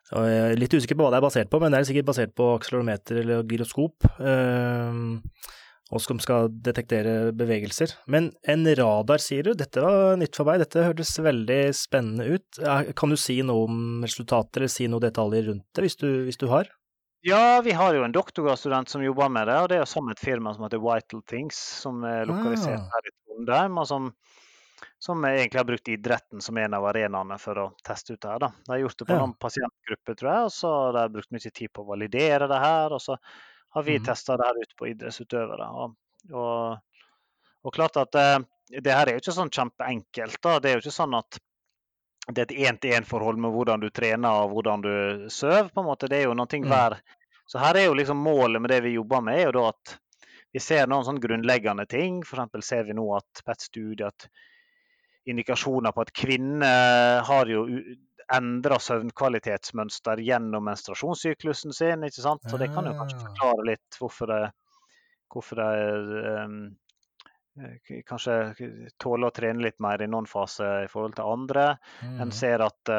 [0.07, 2.35] Jeg er litt usikker på hva det er basert på, men det er sikkert basert
[2.39, 4.07] på akselerometer eller gyroskop.
[4.23, 5.01] Eh,
[5.95, 7.93] og som skal detektere bevegelser.
[8.11, 9.53] Men en radar, sier du?
[9.55, 12.59] Dette var nytt for meg, dette hørtes veldig spennende ut.
[12.99, 16.43] Kan du si noe om resultater, eller si noen detaljer rundt det, hvis du, hvis
[16.43, 16.71] du har?
[17.25, 19.57] Ja, vi har jo en doktorgradsstudent som jobber med det.
[19.61, 22.83] og Det er jo sammen med et firma som heter Vital Things, som er lokalisert
[22.83, 22.91] ah.
[22.93, 23.79] her i Trondheim.
[23.79, 24.11] og som
[24.99, 28.41] som egentlig har brukt idretten som en av arenaene for å teste ut det her.
[28.43, 28.51] Da.
[28.65, 29.19] De har gjort det på Ja.
[29.19, 32.59] noen pasientgrupper, tror jeg, og så har de brukt mye tid på å validere det
[32.61, 32.93] her.
[32.93, 33.17] Og så
[33.77, 34.05] har vi mm.
[34.05, 35.69] testa det her ut på idrettsutøvere.
[35.69, 35.97] Og,
[36.33, 37.03] og,
[37.63, 38.27] og klart at det,
[38.81, 40.41] det her er jo ikke sånn kjempeenkelt.
[40.43, 40.59] da.
[40.59, 41.41] Det er jo ikke sånn at
[42.33, 45.69] det er et én-til-én-forhold med hvordan du trener og hvordan du sover.
[45.75, 46.09] på en måte.
[46.09, 46.67] Det er jo noe Mm.
[46.69, 47.01] hver.
[47.47, 49.99] Så her er jo liksom målet med det vi jobber med, er jo da at
[50.53, 52.23] vi ser noen sånn grunnleggende ting.
[52.25, 52.65] F.eks.
[52.67, 54.29] ser vi nå at på et studie at
[55.27, 57.67] indikasjoner på at kvinner har jo
[58.33, 62.03] endra søvnkvalitetsmønster gjennom menstruasjonssyklusen sin.
[62.03, 62.43] ikke sant?
[62.51, 63.27] Så det kan jo kanskje Ah.
[63.29, 64.53] forklare litt hvorfor det,
[65.31, 66.77] hvorfor de um,
[68.09, 68.35] kanskje
[69.01, 71.67] tåler å trene litt mer i noen faser i forhold til andre.
[72.03, 72.37] En Mhm.
[72.37, 72.93] ser at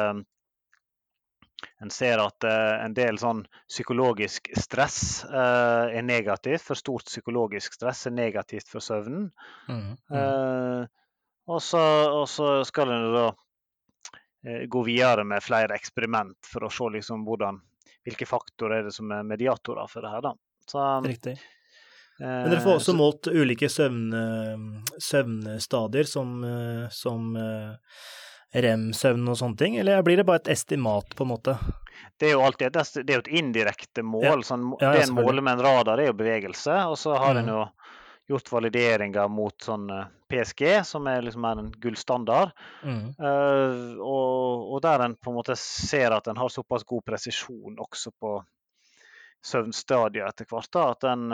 [1.78, 6.62] en ser at eh, en del sånn psykologisk stress eh, er negativt.
[6.64, 9.28] For stort psykologisk stress er negativt for søvnen.
[9.68, 9.96] Mm.
[10.10, 10.16] Mm.
[10.18, 10.86] Eh,
[11.48, 11.82] og, så,
[12.68, 13.26] skal en da
[14.46, 17.60] eh, gå videre med flere eksperiment for å se liksom hvordan,
[18.06, 20.26] hvilke faktorer er det som er mediatorer for det her.
[20.30, 20.34] da.
[20.68, 21.38] Så, Riktig.
[22.18, 24.08] Men dere får eh, også målt ulike søvn,
[24.98, 27.74] søvnstadier, som, eh, som eh,
[28.58, 31.56] rem-søvn og sånne ting, eller blir det bare et estimat, på en måte?
[32.18, 34.42] Det er jo alltid et, det er jo et indirekte mål.
[34.46, 36.74] Sånn, Ja, det en måler med en radar, er jo bevegelse.
[36.90, 37.54] Og så har en Mhm.
[37.54, 37.66] jo
[38.28, 39.88] gjort valideringer mot sånn
[40.28, 42.50] PSG, som er liksom mer en gullstandard.
[42.84, 43.14] Mm.
[43.18, 47.78] Uh, og, og der en på en måte ser at en har såpass god presisjon
[47.80, 48.34] også på
[49.44, 51.28] søvnstadiet etter hvert, da, at den,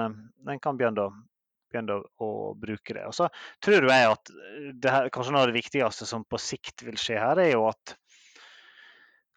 [0.45, 1.25] den kan begynne, å-
[1.73, 2.29] begynne å,
[2.61, 3.07] bruke det.
[3.09, 3.29] Og så
[3.65, 6.97] tror jeg at eh, det her, kanskje noe av det viktigste som på sikt vil
[7.01, 7.97] skje her, er jo at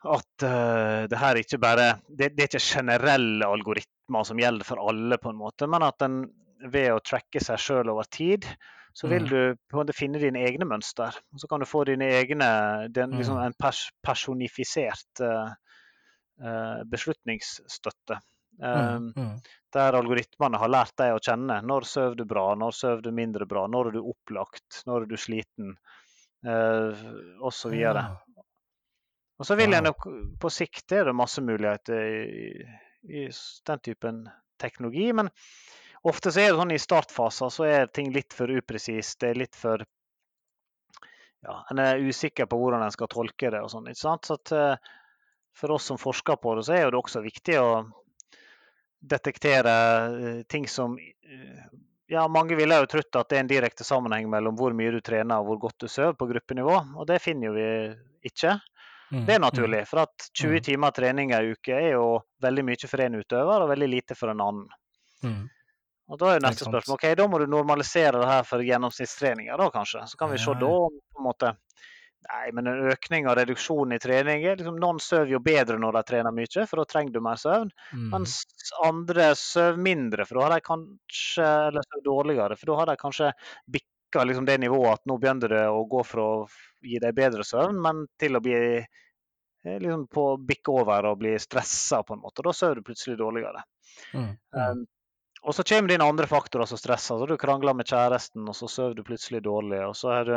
[0.07, 4.79] at uh, det her ikke bare det, det er ikke generelle algoritmer som gjelder for
[4.79, 6.19] alle, på en måte, men at en
[6.69, 8.45] ved å tracke seg sjøl over tid,
[8.97, 9.29] så vil Mhm.
[9.29, 11.17] du på en måte finne dine egne mønster.
[11.33, 12.47] Og så kan du få dine egne
[12.93, 13.43] den, liksom Mhm.
[13.45, 15.51] En pers personifisert uh,
[16.41, 18.17] uh, beslutningsstøtte.
[18.63, 19.39] Eh, mm,
[19.73, 21.59] der algoritmene har lært deg å kjenne.
[21.65, 25.11] Når sover du bra, når sover du mindre bra, når er du opplagt, når er
[25.11, 25.75] du sliten,
[26.47, 27.03] uh,
[27.45, 27.75] osv.
[27.77, 28.07] Ja.
[29.37, 30.07] Og så vil jeg nok
[30.41, 32.47] på sikt er det masse muligheter i,
[33.05, 33.27] i
[33.69, 34.23] den typen
[34.57, 35.11] teknologi.
[35.13, 35.29] Men
[36.09, 39.19] ofte så er det sånn i startfaser så er ting litt for upresist.
[39.21, 39.85] Det er litt for
[41.45, 43.85] ja, En er usikker på hvordan en skal tolke det og sånn.
[43.91, 44.25] ikke sant?
[44.25, 44.97] Så at, uh,
[45.57, 47.69] for oss som forsker på det, så er det også viktig å
[49.09, 49.73] detektere
[50.29, 51.65] eh, ting som eh,
[52.07, 55.01] ja, Mange ville jo trodd at det er en direkte sammenheng mellom hvor mye du
[55.03, 57.67] trener og hvor godt du sover på gruppenivå, og det finner jo vi
[58.31, 58.53] ikke.
[59.11, 59.25] Mhm.
[59.27, 60.63] Det er naturlig, for at 20 Mm.
[60.63, 64.31] timer trening ei uke er jo veldig mye for en utøver og veldig lite for
[64.31, 64.67] en annen.
[65.23, 65.45] Mm.
[66.09, 69.57] Og Da er jo neste spørsmål ok, da må du normalisere det her for gjennomsnittstreninger,
[69.57, 70.05] da kanskje.
[70.07, 71.55] Så kan vi se da om på en måte
[72.25, 76.01] Nei, men en økning og reduksjon i trening liksom, Noen sover jo bedre når de
[76.09, 77.69] trener mye, for da trenger du mer søvn.
[77.93, 78.07] Mm.
[78.15, 78.39] Mens
[78.83, 82.97] andre sover mindre, for da har de kanskje Eller sover dårligere, for da har de
[83.03, 83.31] kanskje
[83.77, 86.43] bikka liksom det nivået at nå begynner det å gå fra å
[86.83, 91.37] gi deg bedre søvn, men til å bli eh, liksom på bikke over og bli
[91.39, 92.43] stressa, på en måte.
[92.43, 93.63] Da sover du plutselig dårligere.
[94.13, 94.37] Mhm.
[94.57, 94.85] Um,
[95.47, 97.19] og så kommer det inn andre faktorer som stresser.
[97.19, 99.79] Så du krangler med kjæresten, og så sover du plutselig dårlig.
[99.85, 100.35] Og så er du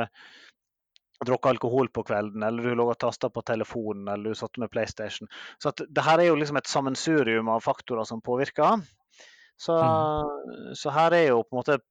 [1.26, 4.70] drukket alkohol på kvelden, eller du lå og tasta på telefonen, eller du satt med
[4.72, 5.28] PlayStation.
[5.60, 8.80] Så at det her er jo liksom et sammensurium av faktorer som påvirker.
[9.60, 9.76] Så,
[10.80, 11.82] så her er jo på en måte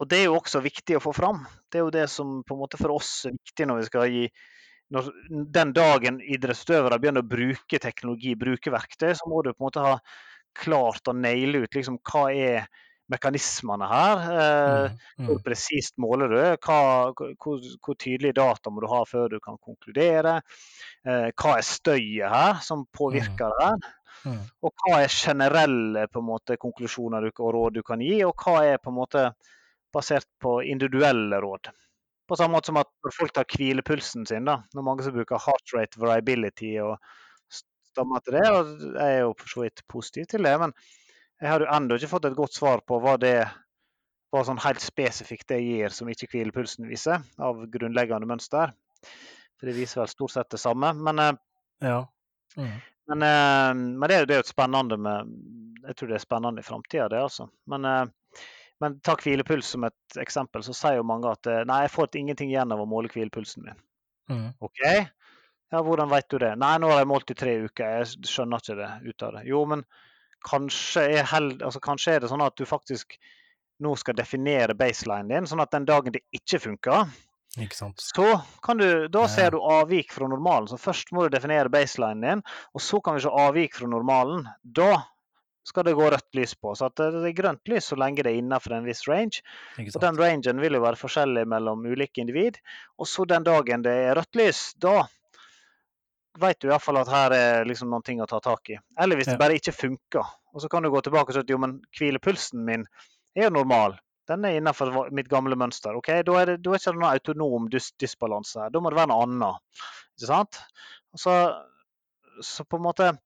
[0.00, 1.42] Og det er jo også viktig å få fram.
[1.68, 4.14] Det er jo det som på en måte for oss er viktig når vi skal
[4.14, 4.22] gi
[4.90, 5.10] når
[5.54, 9.84] Den dagen idrettsutøvere begynner å bruke teknologi, bruke verktøy, så må du på en måte
[9.84, 9.92] ha
[10.56, 12.64] klart å naile ut liksom, hva er
[13.10, 14.24] mekanismene her.
[14.40, 15.26] Eh, Mhm.
[15.26, 15.44] hvor Mhm.
[15.44, 16.40] presist måler du?
[16.56, 20.40] Hva, hvor, hvor tydelig data må du ha før du kan konkludere?
[21.04, 23.66] Eh, hva er støyet her som påvirker det?
[23.66, 23.76] her?
[24.24, 24.40] Mhm.
[24.62, 28.78] Og hva er generelle måte, konklusjoner du, og råd du kan gi, og hva er
[28.78, 29.34] på en måte
[29.92, 31.70] basert på individuelle råd?
[32.28, 35.38] På samme måte som at når folk tar hvilepulsen sin, da, når mange som bruker
[35.38, 36.98] heart rate variability og
[37.50, 40.72] stammer til det, og jeg er jo for så vidt positiv til det, men
[41.40, 43.34] jeg har jo ennå ikke fått et godt svar på hva det
[44.30, 48.70] hva sånn helt spesifikt det gir som ikke hvilepulsen viser, av grunnleggende mønster.
[49.58, 50.92] For det viser vel stort sett det samme.
[50.94, 51.32] Men, eh,
[51.82, 52.06] Ja.
[52.56, 52.80] mm.
[53.08, 55.26] men, eh, men det, er jo- det et spennende med
[55.86, 57.48] Jeg tror det er spennende i framtida, det, altså.
[57.66, 58.06] Men, eh,
[58.80, 62.50] men ta hvilepuls som et eksempel, så sier jo mange at nei, jeg får ingenting
[62.50, 63.74] igjen av å måle hvilepulsen min.
[64.28, 64.54] Mm.
[64.60, 64.78] OK?
[65.72, 66.56] Ja, hvordan vet du det?
[66.58, 69.46] Nei, nå har jeg målt i tre uker, jeg skjønner ikke det ut av det.
[69.46, 69.84] Jo, men
[70.46, 73.18] kanskje er, held, altså, kanskje er det sånn at du faktisk
[73.80, 77.08] nå skal definere baselinen din, sånn at den dagen det ikke funker.
[77.98, 78.26] Så
[78.62, 80.68] kan du, da ser du avvik fra normalen.
[80.70, 82.42] Så først må du definere baselinen din,
[82.76, 84.44] og så kan vi se avvik fra normalen.
[84.62, 84.92] Da
[85.66, 86.74] skal det gå rødt lys på.
[86.78, 89.42] Så at det er grønt lys så lenge det er innenfor en viss range.
[89.82, 92.60] Og den rangen vil jo være forskjellig mellom ulike individ.
[92.98, 95.02] Og så den dagen det er rødt lys, da
[96.38, 98.78] vet du iallfall at her er liksom noen ting å ta tak i.
[99.00, 99.32] Eller hvis Ja.
[99.34, 100.26] det bare ikke funker.
[100.54, 102.84] Og så kan du gå tilbake og si at jo, men hvilepulsen min
[103.36, 103.98] er jo normal.
[104.28, 105.96] Den er innenfor mitt gamle mønster.
[105.96, 106.22] ok?
[106.22, 108.70] Da er det, da er ikke noen autonom dys dysbalanse her.
[108.70, 109.82] Da må det være noe annet.
[110.18, 110.60] Ikke sant?
[111.18, 111.34] Så,
[112.42, 113.18] så på en måte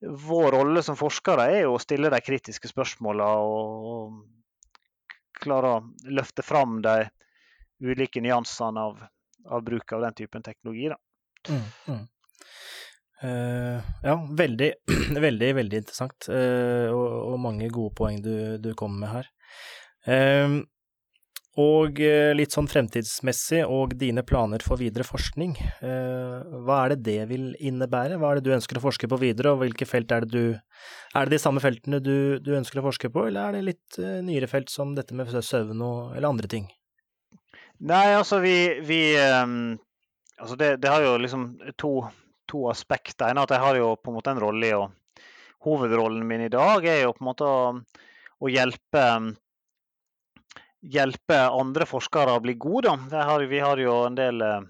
[0.00, 5.82] Vår rolle som forskere er jo å stille de kritiske spørsmåla og, og klare å
[6.08, 7.02] løfte fram de
[7.84, 9.02] ulike nyansene av,
[9.44, 10.88] av bruk av den typen teknologi.
[10.88, 10.96] Da.
[11.52, 12.00] Mm, mm.
[13.22, 14.72] Eh, ja, veldig,
[15.26, 19.32] veldig, veldig interessant, uh, og, og mange gode poeng du, du kommer med her.
[20.08, 20.60] Uh,
[21.60, 25.56] og eh, litt sånn fremtidsmessig, og dine planer for videre forskning.
[25.82, 28.16] Hva er det det vil innebære?
[28.22, 30.54] Hva er det du ønsker å forske på videre, og hvilke felt er det du
[31.18, 33.98] Er det de samme feltene du, du ønsker å forske på, eller er det litt
[34.24, 36.70] nyere felt som dette med søvn og eller andre ting?
[37.82, 38.54] Nei, altså vi,
[38.86, 39.74] vi um,
[40.38, 41.50] altså det, det har jo liksom
[41.82, 41.96] to,
[42.50, 43.30] to aspekter.
[43.30, 44.88] En er at jeg har jo på en måte en rolle i å
[45.60, 47.64] Hovedrollen min i dag er jo på en måte å,
[48.40, 49.02] å hjelpe
[50.80, 52.92] hjelpe andre forskere å bli gode.
[53.12, 54.60] Har, vi har jo en del eh,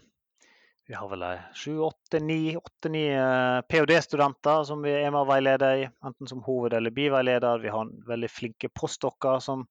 [0.90, 1.22] Vi har vel
[1.54, 2.56] sju, åtte, ni,
[2.90, 7.62] ni eh, ph.d.-studenter som vi er med og veileder i, enten som hoved- eller biveileder.
[7.62, 9.62] Vi har veldig flinke postdokker som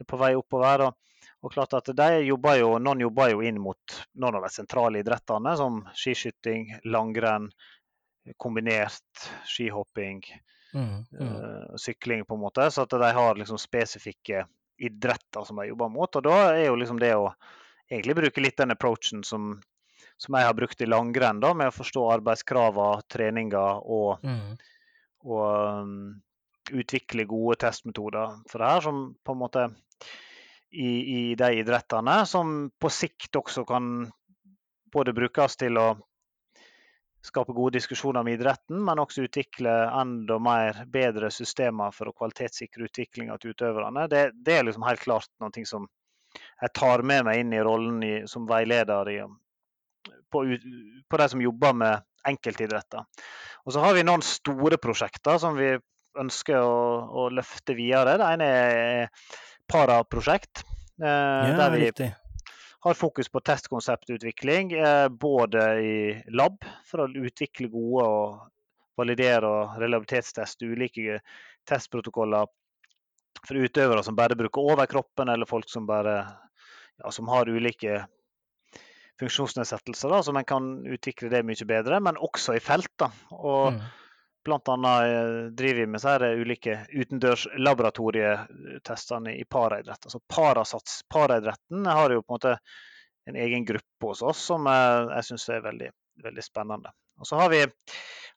[0.00, 0.82] er på vei oppover.
[0.82, 0.90] Da.
[1.42, 5.00] Og klart at de jobber jo, Noen jobber jo inn mot noen av de sentrale
[5.00, 7.48] idrettene, som skiskyting, langrenn,
[8.36, 10.22] kombinert skihopping,
[10.72, 11.20] Mm, mm.
[11.26, 12.70] eh, sykling, på en måte.
[12.70, 14.44] Så at de har liksom spesifikke
[14.78, 16.16] idretter som de jobber mot.
[16.16, 17.32] Og da er jo liksom det å
[17.90, 19.56] egentlig bruke litt den approachen som,
[20.16, 24.54] som jeg har brukt i langrenn, da, med å forstå arbeidskravene, treninger og, Mm.
[25.26, 26.22] og um,
[26.70, 29.66] utvikle gode testmetoder for det her, som på en måte
[30.70, 30.90] i,
[31.30, 33.90] i de idrettene, som på sikt også kan
[34.92, 35.88] både brukes til å
[37.22, 42.88] skape gode diskusjoner om idretten, men også utvikle enda mer bedre systemer for å kvalitetssikre
[42.88, 44.06] utviklinga til utøverne.
[44.08, 45.88] Det, det, er liksom helt klart noe som
[46.32, 49.18] jeg tar med meg inn i rollen i, som veileder i,
[50.32, 50.44] på,
[51.10, 53.04] på de som jobber med enkeltidretter.
[53.66, 55.74] Og så har vi noen store prosjekter som vi
[56.20, 56.80] ønsker å,
[57.20, 58.16] å løfte videre.
[58.18, 59.28] Det ene er
[59.70, 60.64] paraprosjekt.
[61.00, 62.10] Eh, Ja, der vi riktig.
[62.80, 68.40] har fokus på testkonseptutvikling, eh, både i lab for å utvikle gode og
[69.00, 71.20] validere og relabilitetsteste ulike
[71.68, 72.46] testprotokoller
[73.46, 76.18] for utøvere som bare bruker overkroppen, eller folk som bare
[77.00, 78.02] ja, som har ulike
[79.20, 82.90] funksjonsnedsettelser, da, så man kan utvikle det mye bedre, men også i felt.
[82.98, 83.10] da.
[83.30, 83.80] Og Mm.
[84.48, 84.68] Annet
[85.04, 90.06] eh, driver vi med så ulike utendørs laboratorietestene i paraidrett.
[90.06, 92.56] Altså parasats, paraidretten har jo på en måte
[93.28, 95.90] en egen gruppe hos oss som eh, jeg syns er veldig,
[96.24, 96.92] veldig spennende.
[97.20, 97.64] Og så har vi,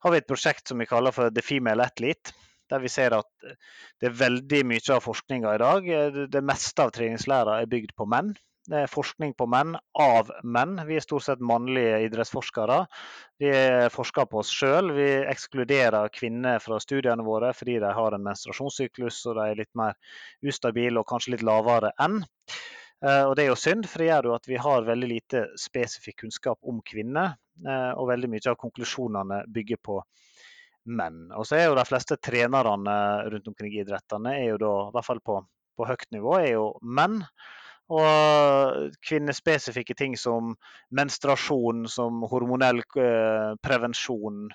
[0.03, 2.35] har vi et prosjekt som vi kaller for The Female Athlete.
[2.71, 3.29] Der vi ser at
[4.01, 5.87] det er veldig mye av forskninga i dag.
[5.87, 8.33] eh, det meste av treningslæra er bygd på menn.
[8.63, 10.77] Det er forskning på menn av menn.
[10.87, 12.77] Vi er stort sett mannlige idrettsforskere.
[13.43, 13.49] Vi
[13.91, 14.93] forsker på oss sjøl.
[14.95, 19.71] Vi ekskluderer kvinner fra studiene våre fordi de har en menstruasjonssyklus og de er litt
[19.75, 19.97] mer
[20.47, 22.21] ustabile og kanskje litt lavere enn.
[23.03, 25.41] Eh, Og Det er jo synd, for det gjør jo at vi har veldig lite
[25.59, 27.35] spesifikk kunnskap om kvinner.
[27.67, 29.99] eh, Og veldig mye av konklusjonene bygger på
[30.85, 31.31] menn.
[31.35, 32.95] Og så er jo de fleste trenerne
[33.27, 35.37] rundt omkring i idrettene, er jo da, i hvert fall på,
[35.77, 37.21] på høyt nivå, er jo menn.
[37.93, 40.55] Og kvinnespesifikke ting som
[40.95, 44.47] menstruasjon, som hormonell eh, prevensjon,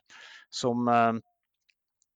[0.50, 1.20] som eh,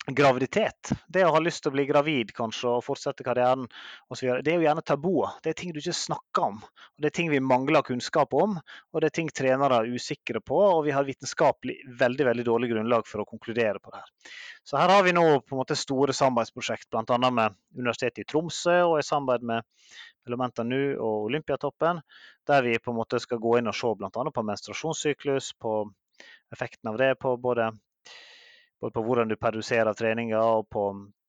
[0.07, 0.90] graviditet.
[1.07, 3.68] Det å ha lyst til å bli gravid kanskje og fortsette karrieren
[4.11, 4.40] osv.
[4.42, 5.36] Det er jo gjerne tabuer.
[5.44, 6.57] Det er ting du ikke snakker om.
[6.62, 10.42] Og det er ting vi mangler kunnskap om, og det er ting trenere er usikre
[10.42, 10.59] på.
[10.59, 14.34] Og vi har vitenskapelig veldig veldig dårlig grunnlag for å konkludere på det her.
[14.66, 17.30] Så her har vi nå på en måte store samarbeidsprosjekt, bl.a.
[17.30, 19.70] med Universitetet i Tromsø og i samarbeid med
[20.26, 22.03] Elementa NU og Olympiatoppen,
[22.46, 24.11] der vi på en måte skal gå inn og se bl.a.
[24.11, 25.78] på menstruasjonssyklus, på
[26.55, 27.70] effekten av det på både
[28.83, 30.89] både på hvordan du produserer treninga og på,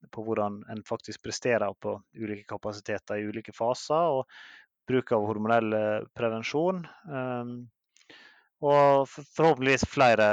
[0.09, 4.17] på, hvordan en faktisk presterer på ulike kapasiteter i ulike faser.
[4.17, 5.75] Og bruk av hormonell
[6.17, 6.81] prevensjon.
[7.07, 7.53] Um,
[8.63, 10.27] og forhåpentligvis flere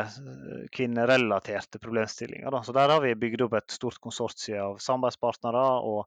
[0.74, 2.50] kvinnerelaterte problemstillinger.
[2.54, 2.62] Da.
[2.62, 6.04] Så der har vi bygd opp et stort konsortium av samarbeidspartnere og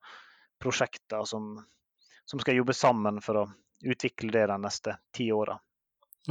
[0.64, 1.58] prosjekter som,
[2.26, 3.48] som skal jobbe sammen for å
[3.84, 5.58] utvikle det de neste ti åra.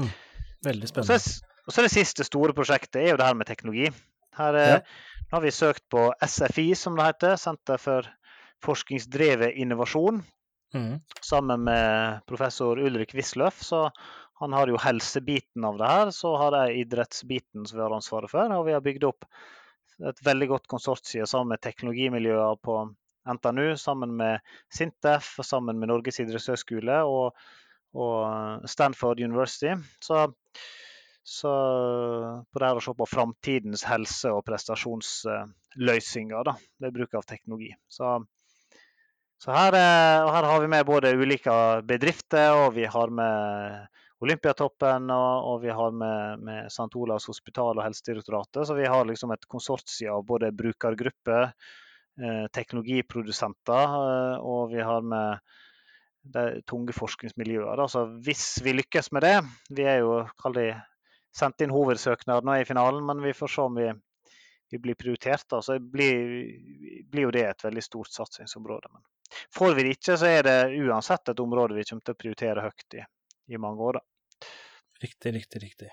[0.01, 0.09] Mm.
[0.65, 1.61] Veldig Og så spennende.
[1.67, 3.93] og så det siste store prosjektet er jo det her med teknologi.
[4.39, 4.79] Her eh, Ja.
[5.31, 8.09] nå har vi søkt på SFI, som det heter, Senter for
[8.65, 10.23] forskningsdrevet innovasjon,
[10.75, 11.01] Mm.
[11.21, 13.59] sammen med professor Ulrik Wisløff.
[13.61, 13.91] Så
[14.41, 18.31] han har jo helsebiten av det her, så har jeg idrettsbiten som vi har ansvaret
[18.33, 18.49] for.
[18.57, 19.27] Og vi har bygd opp
[20.01, 22.79] et veldig godt konsortium sammen med teknologimiljøer på
[23.29, 24.41] NTNU, sammen med
[24.73, 27.37] Sintef, sammen med Norges idrettshøgskole og,
[27.95, 29.75] og Stanford University.
[30.01, 30.25] Så,
[31.23, 31.53] så
[32.51, 37.71] på det her å se på framtidens helse- og prestasjonsløsninger da, ved bruk av teknologi.
[37.89, 38.19] Så
[39.43, 41.53] så her, eh, her har vi med både ulike
[41.83, 43.89] bedrifter, og vi har med
[44.23, 46.87] Olympiatoppen, og, og vi har med, med St.
[46.95, 48.69] Olavs hospital og Helsedirektoratet.
[48.69, 51.51] Så vi har liksom et konsortium av både brukergrupper,
[52.23, 55.59] eh, teknologiprodusenter, eh, og vi har med
[56.23, 57.89] de tunge forskningsmiljøet Da.
[57.91, 59.41] Så hvis vi lykkes med det
[59.75, 60.69] Vi er jo kall det,
[61.33, 63.89] sendt inn hovedsøknaden og er i finalen, men vi får se om vi,
[64.73, 65.47] vi blir prioritert.
[65.51, 65.63] Da.
[65.65, 66.23] Så blir,
[67.11, 68.93] blir jo det et veldig stort satsingsområde.
[68.93, 72.23] Men får vi det ikke, så er det uansett et område vi kommer til å
[72.23, 73.05] prioritere høyt i,
[73.55, 74.01] i mange år.
[74.01, 74.51] Da.
[75.03, 75.93] Riktig, riktig, riktig.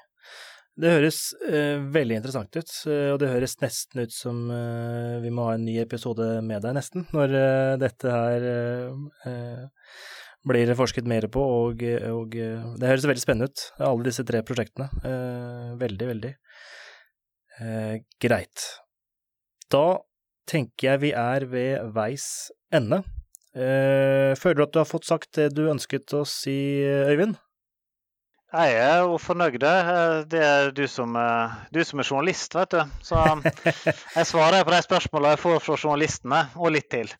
[0.79, 1.17] Det høres
[1.49, 5.57] eh, veldig interessant ut, eh, og det høres nesten ut som eh, vi må ha
[5.57, 9.89] en ny episode med deg, nesten, når eh, dette her eh, eh,
[10.47, 14.87] blir forsket mer på, og, og det høres veldig spennende ut, alle disse tre prosjektene.
[15.03, 16.31] Eh, veldig, veldig.
[17.59, 18.67] Eh, greit.
[19.69, 19.99] Da
[20.49, 22.25] tenker jeg vi er ved veis
[22.73, 23.03] ende.
[23.53, 27.37] Eh, føler du at du har fått sagt det du ønsket å si, Øyvind?
[28.49, 29.61] Jeg er jo fornøyd.
[29.61, 32.79] eh, Det er du som, eh, du som er journalist, vet du.
[33.05, 33.19] Så
[34.15, 37.11] jeg svarer på de spørsmålene jeg får fra journalistene, og litt til.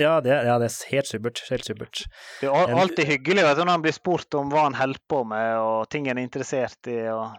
[0.00, 1.42] Ja, det, ja, det er helt supert.
[1.50, 2.02] Helt supert.
[2.40, 5.22] Det er alltid hyggelig vet du, når han blir spurt om hva han holder på
[5.30, 7.30] med, og ting han er interessert i, og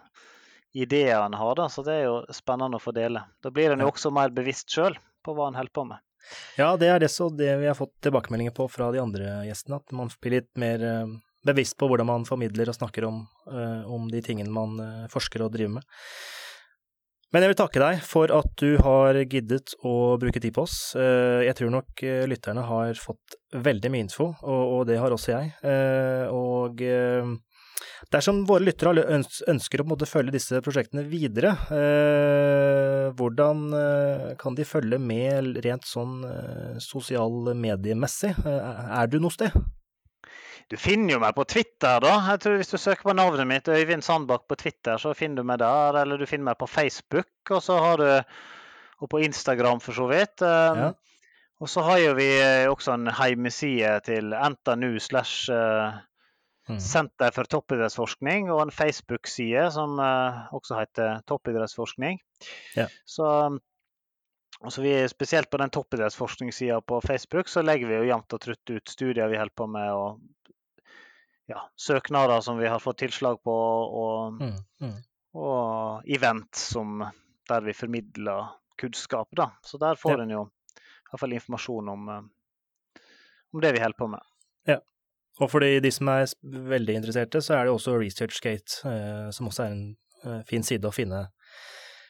[0.73, 1.55] ideer han har.
[1.59, 1.67] Da.
[1.69, 3.25] Så det er jo spennende å få dele.
[3.43, 5.99] Da blir han jo også mer bevisst sjøl på hva han holder på med.
[6.55, 9.81] Ja, det er det, så det vi har fått tilbakemeldinger på fra de andre gjestene,
[9.83, 11.11] at man blir litt mer eh,
[11.47, 15.43] bevisst på hvordan man formidler og snakker om, eh, om de tingene man eh, forsker
[15.43, 15.87] og driver med.
[17.33, 20.93] Men jeg vil takke deg for at du har giddet å bruke tid på oss.
[20.95, 25.49] Eh, Jeg tror nok lytterne har fått veldig mye info, og, det har også jeg.
[26.29, 26.77] Og
[28.13, 29.01] dersom våre lyttere
[29.49, 31.55] ønsker å følge disse prosjektene videre,
[33.17, 33.65] hvordan
[34.37, 36.21] kan de følge med rent sånn
[36.77, 38.35] sosial mediemessig?
[38.45, 39.57] Er du noe sted?
[40.71, 42.13] Du finner jo meg på Twitter, da.
[42.31, 45.49] Jeg tror Hvis du søker på navnet mitt, Øyvind Sandbakk på Twitter, så finner du
[45.49, 46.01] meg der.
[46.01, 48.09] Eller du finner meg på Facebook, og så har du
[49.03, 50.41] Og på Instagram, for så vidt.
[50.41, 50.91] Um, Ja.
[51.61, 55.93] Og så har jo vi eh, også en heimeside til NTNU slash eh,
[56.69, 56.79] Mm.
[56.79, 62.21] Senter for toppidrettsforskning, og en Facebook-side som eh, også heter Toppidrettsforskning.
[62.77, 62.85] Ja.
[63.05, 63.57] Så um,
[64.63, 68.41] og så vi, Spesielt på den toppidrettsforskningssida på Facebook så legger vi jo jevnt og
[68.45, 70.21] trutt ut studier vi holder på med, og
[71.49, 74.97] ja, søknader som vi har fått tilslag på, og, Mm, mm.
[75.35, 77.03] og event som,
[77.49, 79.27] der vi formidler kunnskap.
[79.35, 79.51] da.
[79.61, 80.23] Så der får Ja.
[80.23, 83.01] en jo i hvert fall informasjon om, eh,
[83.53, 84.19] om det vi holder på med.
[84.67, 84.77] Ja.
[85.39, 89.47] Og for de, de som er veldig interesserte, så er det også ResearchGate, eh, som
[89.47, 91.27] også er en eh, fin side å finne,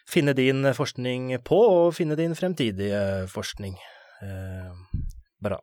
[0.08, 3.78] finne din forskning på, og finne din fremtidige forskning.
[4.22, 4.72] Eh,
[5.42, 5.58] bra.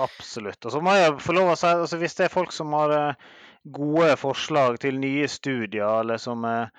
[0.00, 0.64] Absolutt.
[0.64, 2.94] Og så må jeg få lov å si, altså hvis det er folk som har
[2.96, 3.30] eh,
[3.76, 6.70] gode forslag til nye studier, eller som er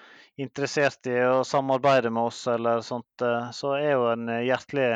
[0.42, 4.90] interessert i å samarbeide med oss, eller sånt, eh, så er jo en hjertelig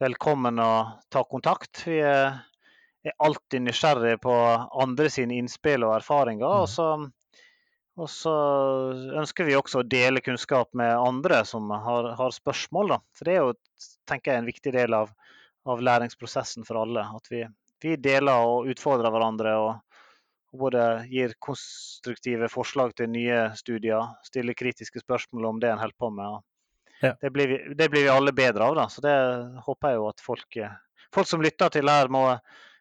[0.00, 0.72] velkommen å
[1.12, 1.84] ta kontakt.
[1.86, 2.40] Vi er,
[3.16, 4.34] alltid nysgjerrige på
[4.82, 6.44] andre sine innspill og erfaringer.
[6.44, 6.88] Og så,
[7.96, 8.34] og så
[9.16, 12.92] ønsker vi også å dele kunnskap med andre som har, har spørsmål.
[12.92, 12.98] Da.
[13.16, 13.54] For det er jo,
[14.08, 15.14] tenker jeg, en viktig del av
[15.68, 17.04] av læringsprosessen for alle.
[17.16, 17.44] At vi,
[17.82, 19.72] vi deler og utfordrer hverandre og,
[20.50, 26.10] både gir konstruktive forslag til nye studier, stiller kritiske spørsmål om det en holder på
[26.10, 26.40] med.
[27.00, 27.12] Ja.
[27.20, 28.74] Det, blir vi, det blir vi alle bedre av.
[28.74, 29.14] da, så Det
[29.66, 30.58] håper jeg jo at folk,
[31.14, 32.24] folk som lytter til her, må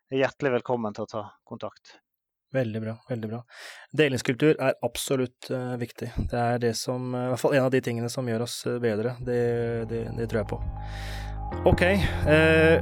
[0.10, 2.00] er hjertelig velkommen til å ta kontakt.
[2.54, 3.40] Veldig bra, veldig bra.
[3.94, 6.10] Delingskultur er absolutt uh, viktig.
[6.32, 8.64] Det er det som, eh, i hvert fall en av de tingene som gjør oss
[8.66, 9.14] eh, bedre.
[9.22, 9.42] Det,
[9.92, 10.58] det, det tror jeg på.
[11.68, 12.78] Ok, eh,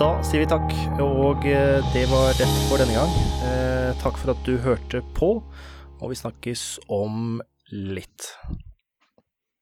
[0.00, 0.72] da sier vi takk,
[1.04, 3.12] og eh, det var det for denne gang.
[3.46, 5.36] Eh, takk for at du hørte på,
[6.00, 7.38] og vi snakkes om
[7.70, 8.32] litt.